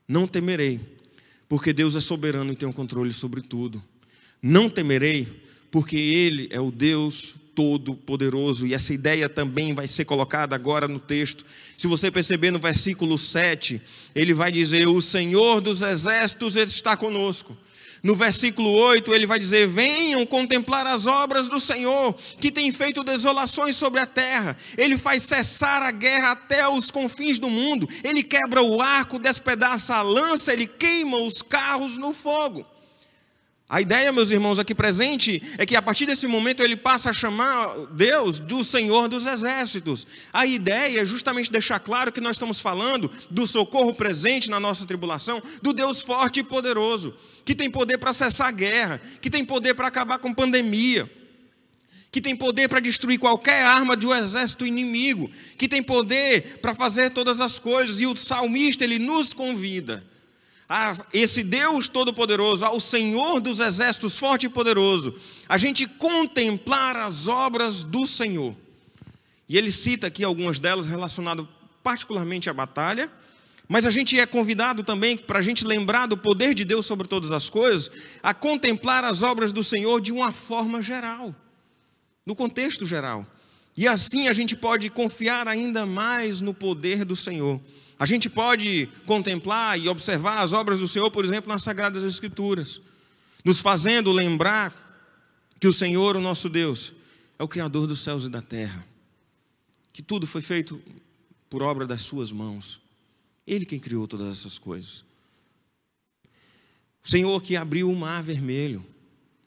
não 0.07 0.27
temerei, 0.27 0.81
porque 1.49 1.73
Deus 1.73 1.95
é 1.95 2.01
soberano 2.01 2.53
e 2.53 2.57
tem 2.57 2.67
o 2.67 2.71
um 2.71 2.75
controle 2.75 3.13
sobre 3.13 3.41
tudo. 3.41 3.83
Não 4.41 4.69
temerei, 4.69 5.43
porque 5.71 5.97
Ele 5.97 6.49
é 6.51 6.61
o 6.61 6.73
Deus 6.73 7.37
Todo-Poderoso, 7.55 8.67
e 8.67 8.75
essa 8.75 8.95
ideia 8.95 9.29
também 9.29 9.75
vai 9.75 9.87
ser 9.87 10.05
colocada 10.05 10.55
agora 10.55 10.89
no 10.89 10.99
texto. 10.99 11.45
Se 11.77 11.87
você 11.87 12.11
perceber 12.11 12.51
no 12.51 12.59
versículo 12.59 13.19
7, 13.19 13.81
ele 14.15 14.33
vai 14.33 14.51
dizer: 14.51 14.89
O 14.89 15.01
Senhor 15.01 15.61
dos 15.61 15.83
exércitos 15.83 16.57
está 16.57 16.97
conosco. 16.97 17.57
No 18.03 18.17
versículo 18.17 18.71
8, 18.71 19.15
ele 19.15 19.27
vai 19.27 19.39
dizer: 19.39 19.69
Venham 19.69 20.27
contemplar 20.27 20.87
as 20.87 21.07
obras 21.07 21.49
do 21.49 21.61
Senhor, 21.61 22.15
que 22.41 22.51
tem 22.51 22.73
feito 22.73 23.05
desolações 23.05 23.77
sobre 23.77 24.01
a 24.01 24.07
terra. 24.07 24.57
Ele 24.77 24.99
faz 24.99 25.23
cessar 25.23 25.83
a 25.83 25.93
guerra 25.93 26.33
até 26.33 26.67
os 26.67 26.91
confins 26.91 27.39
do 27.39 27.49
mundo. 27.49 27.89
Ele 28.03 28.23
quebra 28.25 28.61
o 28.61 28.83
arco, 28.83 29.21
despedaça 29.21 29.95
a 29.95 30.03
lança, 30.03 30.53
ele 30.53 30.67
queima 30.67 31.19
os 31.19 31.43
carros 31.43 31.97
no 31.97 32.13
fogo. 32.13 32.67
A 33.73 33.81
ideia, 33.81 34.13
meus 34.13 34.31
irmãos, 34.31 34.59
aqui 34.59 34.75
presente 34.75 35.43
é 35.57 35.65
que 35.65 35.75
a 35.75 35.81
partir 35.81 36.05
desse 36.05 36.27
momento 36.27 36.63
ele 36.63 36.77
passa 36.77 37.09
a 37.09 37.13
chamar 37.15 37.75
Deus 37.93 38.39
do 38.39 38.63
Senhor 38.63 39.09
dos 39.09 39.25
Exércitos. 39.25 40.07
A 40.31 40.45
ideia 40.45 41.01
é 41.01 41.05
justamente 41.07 41.51
deixar 41.51 41.79
claro 41.81 42.13
que 42.13 42.21
nós 42.21 42.37
estamos 42.37 42.61
falando 42.61 43.11
do 43.31 43.47
socorro 43.47 43.95
presente 43.95 44.51
na 44.51 44.61
nossa 44.61 44.85
tribulação, 44.85 45.43
do 45.63 45.73
Deus 45.73 46.03
forte 46.03 46.41
e 46.41 46.43
poderoso, 46.43 47.15
que 47.47 47.55
tem 47.55 47.71
poder 47.71 47.97
para 47.97 48.13
cessar 48.13 48.49
a 48.49 48.51
guerra, 48.51 49.01
que 49.23 49.31
tem 49.31 49.43
poder 49.43 49.73
para 49.73 49.89
acabar 49.89 50.19
com 50.19 50.35
pandemia, 50.35 51.11
que 52.11 52.21
tem 52.21 52.37
poder 52.37 52.69
para 52.69 52.79
destruir 52.79 53.19
qualquer 53.19 53.65
arma 53.65 53.97
de 53.97 54.07
um 54.07 54.15
exército 54.15 54.67
inimigo, 54.67 55.31
que 55.57 55.67
tem 55.67 55.83
poder 55.83 56.59
para 56.61 56.75
fazer 56.75 57.09
todas 57.09 57.41
as 57.41 57.59
coisas. 57.59 58.03
E 58.03 58.07
o 58.07 58.15
salmista 58.19 58.85
ele 58.85 58.99
nos 58.99 59.33
convida 59.33 60.12
a 60.73 60.97
esse 61.13 61.43
Deus 61.43 61.87
Todo-Poderoso, 61.87 62.65
ao 62.65 62.81
Senhor 62.81 63.41
dos 63.41 63.61
Exércitos, 63.61 64.17
forte 64.17 64.47
e 64.47 64.49
poderoso, 64.49 65.15
a 65.47 65.59
gente 65.59 65.87
contemplar 65.87 66.97
as 66.97 67.29
obras 67.29 67.83
do 67.83 68.07
Senhor. 68.07 68.57
E 69.47 69.59
ele 69.59 69.71
cita 69.71 70.07
aqui 70.07 70.25
algumas 70.25 70.59
delas 70.59 70.87
relacionadas 70.87 71.47
particularmente 71.83 72.49
à 72.49 72.55
batalha, 72.55 73.13
mas 73.69 73.85
a 73.85 73.91
gente 73.91 74.19
é 74.19 74.25
convidado 74.25 74.83
também, 74.83 75.15
para 75.15 75.41
a 75.41 75.43
gente 75.43 75.63
lembrar 75.63 76.07
do 76.07 76.17
poder 76.17 76.55
de 76.55 76.65
Deus 76.65 76.87
sobre 76.87 77.07
todas 77.07 77.33
as 77.33 77.51
coisas, 77.51 77.91
a 78.23 78.33
contemplar 78.33 79.05
as 79.05 79.23
obras 79.23 79.53
do 79.53 79.63
Senhor 79.63 80.01
de 80.01 80.11
uma 80.11 80.33
forma 80.33 80.81
geral, 80.81 81.35
no 82.25 82.35
contexto 82.35 82.87
geral. 82.87 83.27
E 83.77 83.87
assim 83.87 84.27
a 84.27 84.33
gente 84.33 84.57
pode 84.57 84.89
confiar 84.89 85.47
ainda 85.47 85.85
mais 85.85 86.41
no 86.41 86.55
poder 86.55 87.05
do 87.05 87.15
Senhor. 87.15 87.61
A 88.03 88.05
gente 88.05 88.29
pode 88.29 88.89
contemplar 89.07 89.79
e 89.79 89.89
observar 89.89 90.41
as 90.41 90.53
obras 90.53 90.81
do 90.81 90.89
Senhor, 90.89 91.09
por 91.13 91.25
exemplo, 91.25 91.49
nas 91.49 91.63
Sagradas 91.63 92.03
Escrituras, 92.03 92.81
nos 93.45 93.61
fazendo 93.61 94.11
lembrar 94.11 94.75
que 95.61 95.69
o 95.69 95.73
Senhor, 95.73 96.17
o 96.17 96.21
nosso 96.21 96.49
Deus, 96.49 96.93
é 97.39 97.45
o 97.45 97.47
Criador 97.47 97.87
dos 97.87 98.01
céus 98.01 98.25
e 98.25 98.29
da 98.29 98.43
terra, 98.43 98.85
que 99.93 100.03
tudo 100.03 100.27
foi 100.27 100.43
feito 100.43 100.83
por 101.49 101.63
obra 101.63 101.87
das 101.87 102.03
Suas 102.03 102.33
mãos, 102.33 102.81
Ele 103.47 103.65
quem 103.65 103.79
criou 103.79 104.09
todas 104.09 104.37
essas 104.37 104.59
coisas. 104.59 105.05
O 107.05 107.09
Senhor 107.09 107.41
que 107.41 107.55
abriu 107.55 107.89
o 107.89 107.95
mar 107.95 108.21
vermelho 108.21 108.85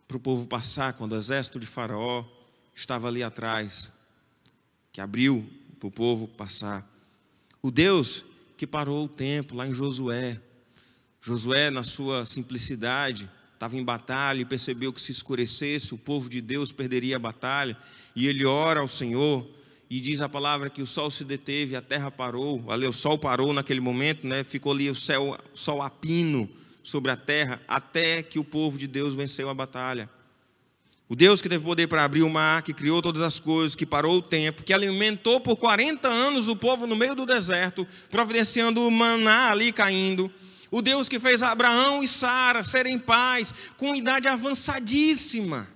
para 0.08 0.16
o 0.16 0.20
povo 0.22 0.48
passar 0.48 0.94
quando 0.94 1.12
o 1.12 1.18
exército 1.18 1.60
de 1.60 1.66
Faraó 1.66 2.24
estava 2.74 3.10
ali 3.10 3.22
atrás, 3.22 3.92
que 4.94 5.02
abriu 5.02 5.46
para 5.78 5.90
o 5.90 5.92
povo 5.92 6.26
passar. 6.26 6.90
O 7.62 7.70
Deus 7.70 8.24
que 8.58 8.66
parou 8.66 9.06
o 9.06 9.10
tempo 9.10 9.56
lá 9.56 9.68
em 9.68 9.74
Josué. 9.74 10.40
Josué, 11.22 11.70
na 11.70 11.84
sua 11.84 12.26
simplicidade, 12.26 13.30
estava 13.54 13.76
em 13.76 13.84
batalha 13.84 14.42
e 14.42 14.46
percebeu 14.46 14.94
que 14.94 15.02
se 15.02 15.12
escurecesse, 15.12 15.94
o 15.94 15.98
povo 15.98 16.30
de 16.30 16.42
Deus 16.42 16.72
perderia 16.72 17.16
a 17.16 17.20
batalha, 17.20 17.78
e 18.16 18.28
ele 18.28 18.46
ora 18.46 18.80
ao 18.80 18.88
Senhor 18.88 19.48
e 19.90 20.00
diz 20.00 20.22
a 20.22 20.30
palavra 20.30 20.70
que 20.70 20.82
o 20.82 20.88
sol 20.88 21.10
se 21.10 21.24
deteve, 21.24 21.76
a 21.76 21.82
terra 21.82 22.12
parou, 22.12 22.72
ali 22.72 22.86
o 22.86 22.94
sol 22.94 23.18
parou 23.18 23.54
naquele 23.54 23.80
momento, 23.80 24.28
né? 24.28 24.44
Ficou 24.44 24.72
ali 24.72 24.90
o 24.90 24.96
céu, 24.96 25.38
sol 25.54 25.82
a 25.82 25.90
pino 25.90 26.50
sobre 26.84 27.12
a 27.12 27.18
terra, 27.18 27.62
até 27.68 28.22
que 28.22 28.38
o 28.38 28.44
povo 28.44 28.78
de 28.78 28.88
Deus 28.88 29.14
venceu 29.14 29.50
a 29.50 29.54
batalha. 29.54 30.10
O 31.08 31.16
Deus 31.16 31.40
que 31.40 31.48
teve 31.48 31.64
poder 31.64 31.88
para 31.88 32.04
abrir 32.04 32.24
o 32.24 32.30
mar, 32.30 32.64
que 32.64 32.74
criou 32.74 33.00
todas 33.00 33.22
as 33.22 33.40
coisas, 33.40 33.76
que 33.76 33.86
parou 33.86 34.18
o 34.18 34.22
tempo, 34.24 34.64
que 34.64 34.74
alimentou 34.74 35.40
por 35.40 35.56
40 35.56 36.08
anos 36.08 36.50
o 36.50 36.56
povo 36.56 36.88
no 36.88 36.96
meio 36.96 37.14
do 37.14 37.28
deserto, 37.28 37.88
providenciando 38.10 38.86
o 38.86 38.90
maná 38.90 39.52
ali 39.52 39.72
caindo. 39.72 40.32
O 40.72 40.82
Deus 40.82 41.08
que 41.08 41.20
fez 41.20 41.44
Abraão 41.44 42.02
e 42.02 42.08
Sara 42.08 42.64
serem 42.64 42.98
pais 42.98 43.54
com 43.78 43.96
idade 43.96 44.28
avançadíssima. 44.28 45.68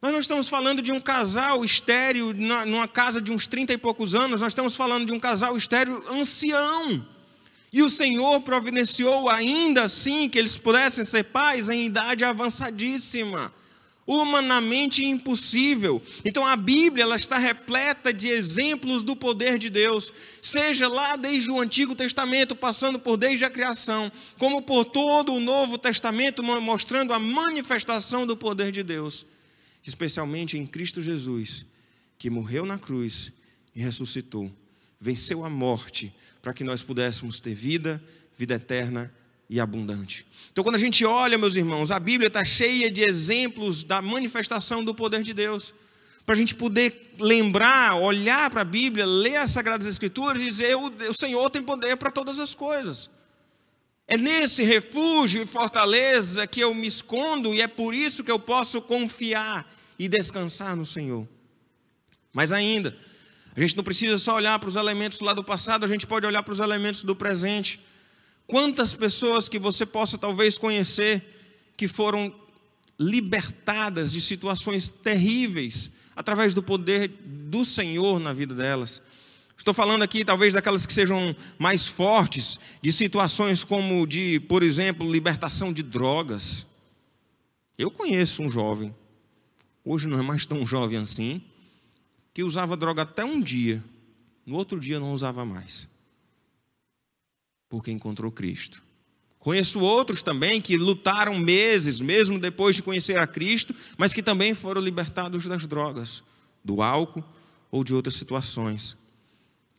Nós 0.00 0.10
não 0.10 0.20
estamos 0.20 0.48
falando 0.48 0.80
de 0.80 0.90
um 0.90 1.00
casal 1.00 1.62
estéreo 1.62 2.32
numa 2.32 2.88
casa 2.88 3.20
de 3.20 3.30
uns 3.30 3.46
30 3.46 3.74
e 3.74 3.78
poucos 3.78 4.14
anos, 4.14 4.40
nós 4.40 4.52
estamos 4.52 4.74
falando 4.74 5.04
de 5.04 5.12
um 5.12 5.20
casal 5.20 5.54
estéreo 5.54 6.02
ancião. 6.08 7.06
E 7.70 7.82
o 7.82 7.90
Senhor 7.90 8.40
providenciou 8.40 9.28
ainda 9.28 9.82
assim 9.82 10.30
que 10.30 10.38
eles 10.38 10.56
pudessem 10.56 11.04
ser 11.04 11.24
pais 11.24 11.68
em 11.68 11.84
idade 11.84 12.24
avançadíssima 12.24 13.52
humanamente 14.06 15.04
impossível. 15.04 16.02
Então 16.24 16.46
a 16.46 16.56
Bíblia 16.56 17.04
ela 17.04 17.16
está 17.16 17.38
repleta 17.38 18.12
de 18.12 18.28
exemplos 18.28 19.02
do 19.02 19.14
poder 19.14 19.58
de 19.58 19.70
Deus, 19.70 20.12
seja 20.42 20.88
lá 20.88 21.16
desde 21.16 21.50
o 21.50 21.60
Antigo 21.60 21.94
Testamento, 21.94 22.56
passando 22.56 22.98
por 22.98 23.16
desde 23.16 23.44
a 23.44 23.50
criação, 23.50 24.10
como 24.38 24.62
por 24.62 24.84
todo 24.84 25.32
o 25.32 25.40
Novo 25.40 25.78
Testamento, 25.78 26.42
mostrando 26.42 27.12
a 27.12 27.18
manifestação 27.18 28.26
do 28.26 28.36
poder 28.36 28.72
de 28.72 28.82
Deus, 28.82 29.26
especialmente 29.84 30.58
em 30.58 30.66
Cristo 30.66 31.02
Jesus, 31.02 31.64
que 32.18 32.30
morreu 32.30 32.66
na 32.66 32.78
cruz 32.78 33.32
e 33.74 33.80
ressuscitou, 33.80 34.50
venceu 35.00 35.44
a 35.44 35.50
morte 35.50 36.12
para 36.42 36.52
que 36.52 36.64
nós 36.64 36.82
pudéssemos 36.82 37.38
ter 37.38 37.54
vida, 37.54 38.02
vida 38.36 38.54
eterna 38.54 39.12
e 39.50 39.58
abundante. 39.58 40.24
Então, 40.52 40.62
quando 40.62 40.76
a 40.76 40.78
gente 40.78 41.04
olha, 41.04 41.36
meus 41.36 41.56
irmãos, 41.56 41.90
a 41.90 41.98
Bíblia 41.98 42.28
está 42.28 42.44
cheia 42.44 42.88
de 42.88 43.02
exemplos 43.02 43.82
da 43.82 44.00
manifestação 44.00 44.84
do 44.84 44.94
poder 44.94 45.24
de 45.24 45.34
Deus. 45.34 45.74
Para 46.24 46.36
a 46.36 46.38
gente 46.38 46.54
poder 46.54 47.14
lembrar, 47.18 47.96
olhar 47.96 48.48
para 48.48 48.60
a 48.60 48.64
Bíblia, 48.64 49.04
ler 49.04 49.36
as 49.36 49.50
Sagradas 49.50 49.88
Escrituras 49.88 50.40
e 50.40 50.46
dizer: 50.46 50.76
o, 50.76 51.12
Senhor 51.12 51.50
tem 51.50 51.62
poder 51.62 51.96
para 51.96 52.12
todas 52.12 52.38
as 52.38 52.54
coisas. 52.54 53.10
É 54.06 54.16
nesse 54.16 54.62
refúgio 54.62 55.42
e 55.42 55.46
fortaleza 55.46 56.46
que 56.46 56.60
eu 56.60 56.72
me 56.72 56.86
escondo 56.86 57.52
e 57.52 57.60
é 57.60 57.66
por 57.66 57.92
isso 57.92 58.22
que 58.22 58.30
eu 58.30 58.38
posso 58.38 58.80
confiar 58.80 59.72
e 59.98 60.08
descansar 60.08 60.76
no 60.76 60.86
Senhor. 60.86 61.28
Mas 62.32 62.52
ainda, 62.52 62.96
a 63.56 63.60
gente 63.60 63.76
não 63.76 63.82
precisa 63.82 64.18
só 64.18 64.36
olhar 64.36 64.58
para 64.58 64.68
os 64.68 64.76
elementos 64.76 65.18
lá 65.20 65.32
do 65.32 65.42
passado, 65.42 65.84
a 65.84 65.88
gente 65.88 66.06
pode 66.06 66.26
olhar 66.26 66.42
para 66.42 66.52
os 66.52 66.60
elementos 66.60 67.02
do 67.02 67.16
presente. 67.16 67.80
Quantas 68.50 68.94
pessoas 68.94 69.48
que 69.48 69.60
você 69.60 69.86
possa 69.86 70.18
talvez 70.18 70.58
conhecer 70.58 71.72
que 71.76 71.86
foram 71.86 72.34
libertadas 72.98 74.10
de 74.10 74.20
situações 74.20 74.88
terríveis 74.88 75.88
através 76.16 76.52
do 76.52 76.60
poder 76.60 77.08
do 77.24 77.64
Senhor 77.64 78.18
na 78.18 78.32
vida 78.32 78.52
delas. 78.52 79.00
Estou 79.56 79.72
falando 79.72 80.02
aqui 80.02 80.24
talvez 80.24 80.52
daquelas 80.52 80.84
que 80.84 80.92
sejam 80.92 81.34
mais 81.60 81.86
fortes, 81.86 82.58
de 82.82 82.92
situações 82.92 83.62
como 83.62 84.04
de, 84.04 84.40
por 84.40 84.64
exemplo, 84.64 85.10
libertação 85.10 85.72
de 85.72 85.84
drogas. 85.84 86.66
Eu 87.78 87.88
conheço 87.90 88.42
um 88.42 88.50
jovem, 88.50 88.92
hoje 89.84 90.08
não 90.08 90.18
é 90.18 90.22
mais 90.22 90.44
tão 90.44 90.66
jovem 90.66 90.98
assim, 90.98 91.40
que 92.34 92.42
usava 92.42 92.76
droga 92.76 93.02
até 93.02 93.24
um 93.24 93.40
dia, 93.40 93.82
no 94.44 94.56
outro 94.56 94.80
dia 94.80 94.98
não 94.98 95.14
usava 95.14 95.44
mais 95.44 95.89
porque 97.70 97.90
encontrou 97.90 98.30
Cristo. 98.30 98.82
Conheço 99.38 99.80
outros 99.80 100.22
também 100.22 100.60
que 100.60 100.76
lutaram 100.76 101.38
meses, 101.38 101.98
mesmo 101.98 102.38
depois 102.38 102.76
de 102.76 102.82
conhecer 102.82 103.18
a 103.18 103.26
Cristo, 103.26 103.74
mas 103.96 104.12
que 104.12 104.22
também 104.22 104.52
foram 104.52 104.82
libertados 104.82 105.46
das 105.46 105.66
drogas, 105.66 106.22
do 106.62 106.82
álcool 106.82 107.24
ou 107.70 107.82
de 107.82 107.94
outras 107.94 108.16
situações. 108.16 108.98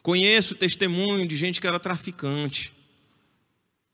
Conheço 0.01 0.55
testemunho 0.55 1.27
de 1.27 1.37
gente 1.37 1.61
que 1.61 1.67
era 1.67 1.79
traficante, 1.79 2.73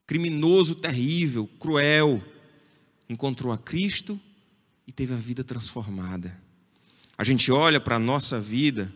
criminoso 0.06 0.74
terrível, 0.74 1.50
cruel, 1.60 2.24
encontrou 3.10 3.52
a 3.52 3.58
Cristo 3.58 4.18
e 4.88 4.92
teve 4.94 5.14
a 5.14 5.18
vida 5.18 5.44
transformada. 5.44 6.40
A 7.18 7.26
gente 7.26 7.52
olha 7.52 7.80
para 7.80 7.98
a 7.98 8.00
nossa 8.00 8.40
vida 8.40 8.94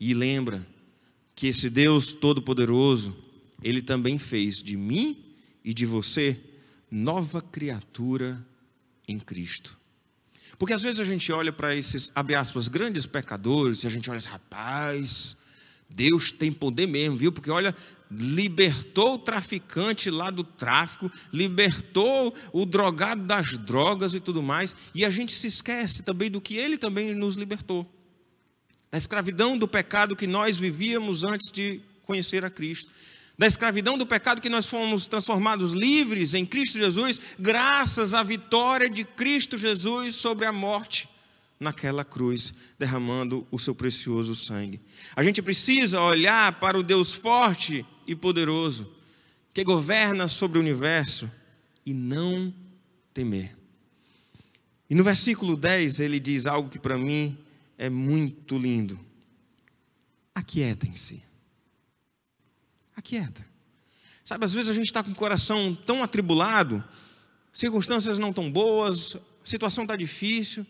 e 0.00 0.12
lembra 0.12 0.66
que 1.36 1.46
esse 1.46 1.70
Deus 1.70 2.12
Todo-Poderoso, 2.12 3.16
ele 3.62 3.82
também 3.82 4.18
fez 4.18 4.62
de 4.62 4.76
mim 4.76 5.24
e 5.64 5.72
de 5.74 5.86
você 5.86 6.38
nova 6.90 7.40
criatura 7.40 8.44
em 9.06 9.18
Cristo. 9.18 9.78
Porque 10.58 10.74
às 10.74 10.82
vezes 10.82 11.00
a 11.00 11.04
gente 11.04 11.32
olha 11.32 11.52
para 11.52 11.74
esses, 11.74 12.12
abre 12.14 12.34
aspas, 12.34 12.68
grandes 12.68 13.06
pecadores, 13.06 13.82
e 13.82 13.86
a 13.86 13.90
gente 13.90 14.10
olha 14.10 14.18
assim, 14.18 14.28
rapaz, 14.28 15.36
Deus 15.88 16.32
tem 16.32 16.52
poder 16.52 16.86
mesmo, 16.86 17.16
viu? 17.16 17.32
Porque 17.32 17.50
olha, 17.50 17.74
libertou 18.10 19.14
o 19.14 19.18
traficante 19.18 20.10
lá 20.10 20.30
do 20.30 20.44
tráfico, 20.44 21.10
libertou 21.32 22.34
o 22.52 22.66
drogado 22.66 23.22
das 23.22 23.56
drogas 23.56 24.14
e 24.14 24.20
tudo 24.20 24.42
mais, 24.42 24.74
e 24.94 25.04
a 25.04 25.10
gente 25.10 25.32
se 25.32 25.46
esquece 25.46 26.02
também 26.02 26.30
do 26.30 26.40
que 26.40 26.56
ele 26.56 26.76
também 26.76 27.14
nos 27.14 27.36
libertou. 27.36 27.90
Da 28.90 28.98
escravidão 28.98 29.56
do 29.56 29.68
pecado 29.68 30.16
que 30.16 30.26
nós 30.26 30.58
vivíamos 30.58 31.24
antes 31.24 31.50
de 31.52 31.80
conhecer 32.04 32.44
a 32.44 32.50
Cristo 32.50 32.90
da 33.40 33.46
escravidão 33.46 33.96
do 33.96 34.06
pecado 34.06 34.42
que 34.42 34.50
nós 34.50 34.66
fomos 34.66 35.06
transformados 35.06 35.72
livres 35.72 36.34
em 36.34 36.44
Cristo 36.44 36.76
Jesus, 36.76 37.18
graças 37.38 38.12
à 38.12 38.22
vitória 38.22 38.90
de 38.90 39.02
Cristo 39.02 39.56
Jesus 39.56 40.14
sobre 40.16 40.44
a 40.44 40.52
morte 40.52 41.08
naquela 41.58 42.04
cruz, 42.04 42.52
derramando 42.78 43.46
o 43.50 43.58
seu 43.58 43.74
precioso 43.74 44.36
sangue. 44.36 44.78
A 45.16 45.24
gente 45.24 45.40
precisa 45.40 46.02
olhar 46.02 46.60
para 46.60 46.78
o 46.78 46.82
Deus 46.82 47.14
forte 47.14 47.82
e 48.06 48.14
poderoso, 48.14 48.86
que 49.54 49.64
governa 49.64 50.28
sobre 50.28 50.58
o 50.58 50.60
universo, 50.60 51.30
e 51.86 51.94
não 51.94 52.52
temer. 53.14 53.56
E 54.90 54.94
no 54.94 55.02
versículo 55.02 55.56
10 55.56 56.00
ele 56.00 56.20
diz 56.20 56.46
algo 56.46 56.68
que 56.68 56.78
para 56.78 56.98
mim 56.98 57.38
é 57.78 57.88
muito 57.88 58.58
lindo: 58.58 59.00
aquietem-se 60.34 61.29
aquieta. 63.00 63.44
Sabe, 64.24 64.44
às 64.44 64.54
vezes 64.54 64.70
a 64.70 64.74
gente 64.74 64.86
está 64.86 65.02
com 65.02 65.10
o 65.10 65.14
coração 65.14 65.74
tão 65.74 66.02
atribulado, 66.02 66.84
circunstâncias 67.52 68.18
não 68.18 68.32
tão 68.32 68.50
boas, 68.50 69.16
situação 69.42 69.84
está 69.84 69.96
difícil, 69.96 70.64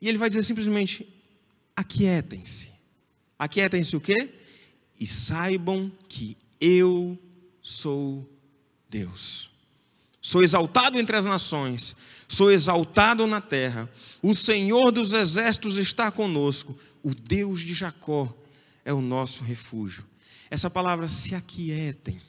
e 0.00 0.08
ele 0.08 0.18
vai 0.18 0.28
dizer 0.28 0.42
simplesmente: 0.42 1.06
aquietem-se. 1.74 2.70
Aquietem-se 3.38 3.94
o 3.94 4.00
quê? 4.00 4.34
E 4.98 5.06
saibam 5.06 5.92
que 6.08 6.36
eu 6.60 7.18
sou 7.62 8.28
Deus. 8.88 9.50
Sou 10.20 10.42
exaltado 10.42 10.98
entre 10.98 11.16
as 11.16 11.26
nações, 11.26 11.94
sou 12.26 12.50
exaltado 12.50 13.26
na 13.26 13.40
terra. 13.40 13.88
O 14.20 14.34
Senhor 14.34 14.90
dos 14.90 15.12
exércitos 15.12 15.76
está 15.76 16.10
conosco, 16.10 16.76
o 17.02 17.14
Deus 17.14 17.60
de 17.60 17.74
Jacó 17.74 18.34
é 18.84 18.92
o 18.92 19.00
nosso 19.00 19.44
refúgio. 19.44 20.04
Essa 20.50 20.70
palavra 20.70 21.08
se 21.08 21.34
aquietem 21.34 22.20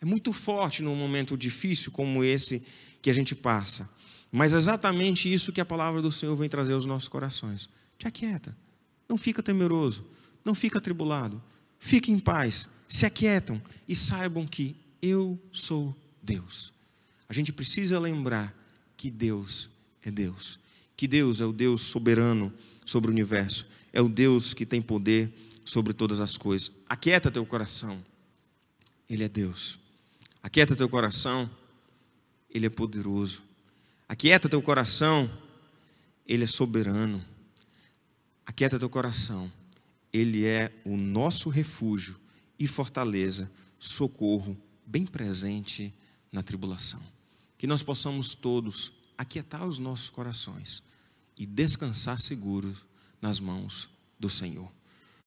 é 0.00 0.04
muito 0.04 0.32
forte 0.32 0.82
num 0.82 0.94
momento 0.94 1.36
difícil 1.36 1.90
como 1.90 2.22
esse 2.22 2.62
que 3.02 3.10
a 3.10 3.12
gente 3.12 3.34
passa. 3.34 3.88
Mas 4.30 4.52
é 4.52 4.56
exatamente 4.56 5.32
isso 5.32 5.52
que 5.52 5.60
a 5.60 5.64
palavra 5.64 6.00
do 6.00 6.12
Senhor 6.12 6.36
vem 6.36 6.48
trazer 6.48 6.74
aos 6.74 6.86
nossos 6.86 7.08
corações. 7.08 7.68
Te 7.98 8.06
aquieta. 8.06 8.56
Não 9.08 9.16
fica 9.16 9.42
temeroso. 9.42 10.04
Não 10.44 10.54
fica 10.54 10.78
atribulado. 10.78 11.42
Fique 11.78 12.12
em 12.12 12.18
paz. 12.18 12.68
Se 12.86 13.06
aquietam 13.06 13.60
e 13.88 13.94
saibam 13.94 14.46
que 14.46 14.76
eu 15.02 15.40
sou 15.52 15.96
Deus. 16.22 16.72
A 17.28 17.32
gente 17.32 17.52
precisa 17.52 17.98
lembrar 17.98 18.54
que 18.96 19.10
Deus 19.10 19.68
é 20.02 20.10
Deus. 20.10 20.60
Que 20.96 21.08
Deus 21.08 21.40
é 21.40 21.44
o 21.44 21.52
Deus 21.52 21.82
soberano 21.82 22.52
sobre 22.84 23.10
o 23.10 23.12
universo. 23.12 23.66
É 23.92 24.00
o 24.00 24.08
Deus 24.08 24.54
que 24.54 24.66
tem 24.66 24.80
poder 24.80 25.32
sobre 25.68 25.92
todas 25.92 26.18
as 26.22 26.34
coisas. 26.34 26.72
Aquieta 26.88 27.30
teu 27.30 27.44
coração, 27.44 28.02
Ele 29.06 29.22
é 29.22 29.28
Deus. 29.28 29.78
Aquieta 30.42 30.74
teu 30.74 30.88
coração, 30.88 31.48
Ele 32.48 32.64
é 32.64 32.70
poderoso. 32.70 33.42
Aquieta 34.08 34.48
teu 34.48 34.62
coração, 34.62 35.30
Ele 36.26 36.44
é 36.44 36.46
soberano. 36.46 37.22
Aquieta 38.46 38.78
teu 38.78 38.88
coração, 38.88 39.52
Ele 40.10 40.46
é 40.46 40.72
o 40.86 40.96
nosso 40.96 41.50
refúgio 41.50 42.16
e 42.58 42.66
fortaleza, 42.66 43.50
socorro 43.78 44.56
bem 44.86 45.04
presente 45.04 45.92
na 46.32 46.42
tribulação. 46.42 47.02
Que 47.58 47.66
nós 47.66 47.82
possamos 47.82 48.34
todos 48.34 48.90
aquietar 49.18 49.66
os 49.66 49.78
nossos 49.78 50.08
corações 50.08 50.82
e 51.36 51.44
descansar 51.44 52.18
seguros 52.18 52.78
nas 53.20 53.38
mãos 53.38 53.86
do 54.18 54.30
Senhor. 54.30 54.77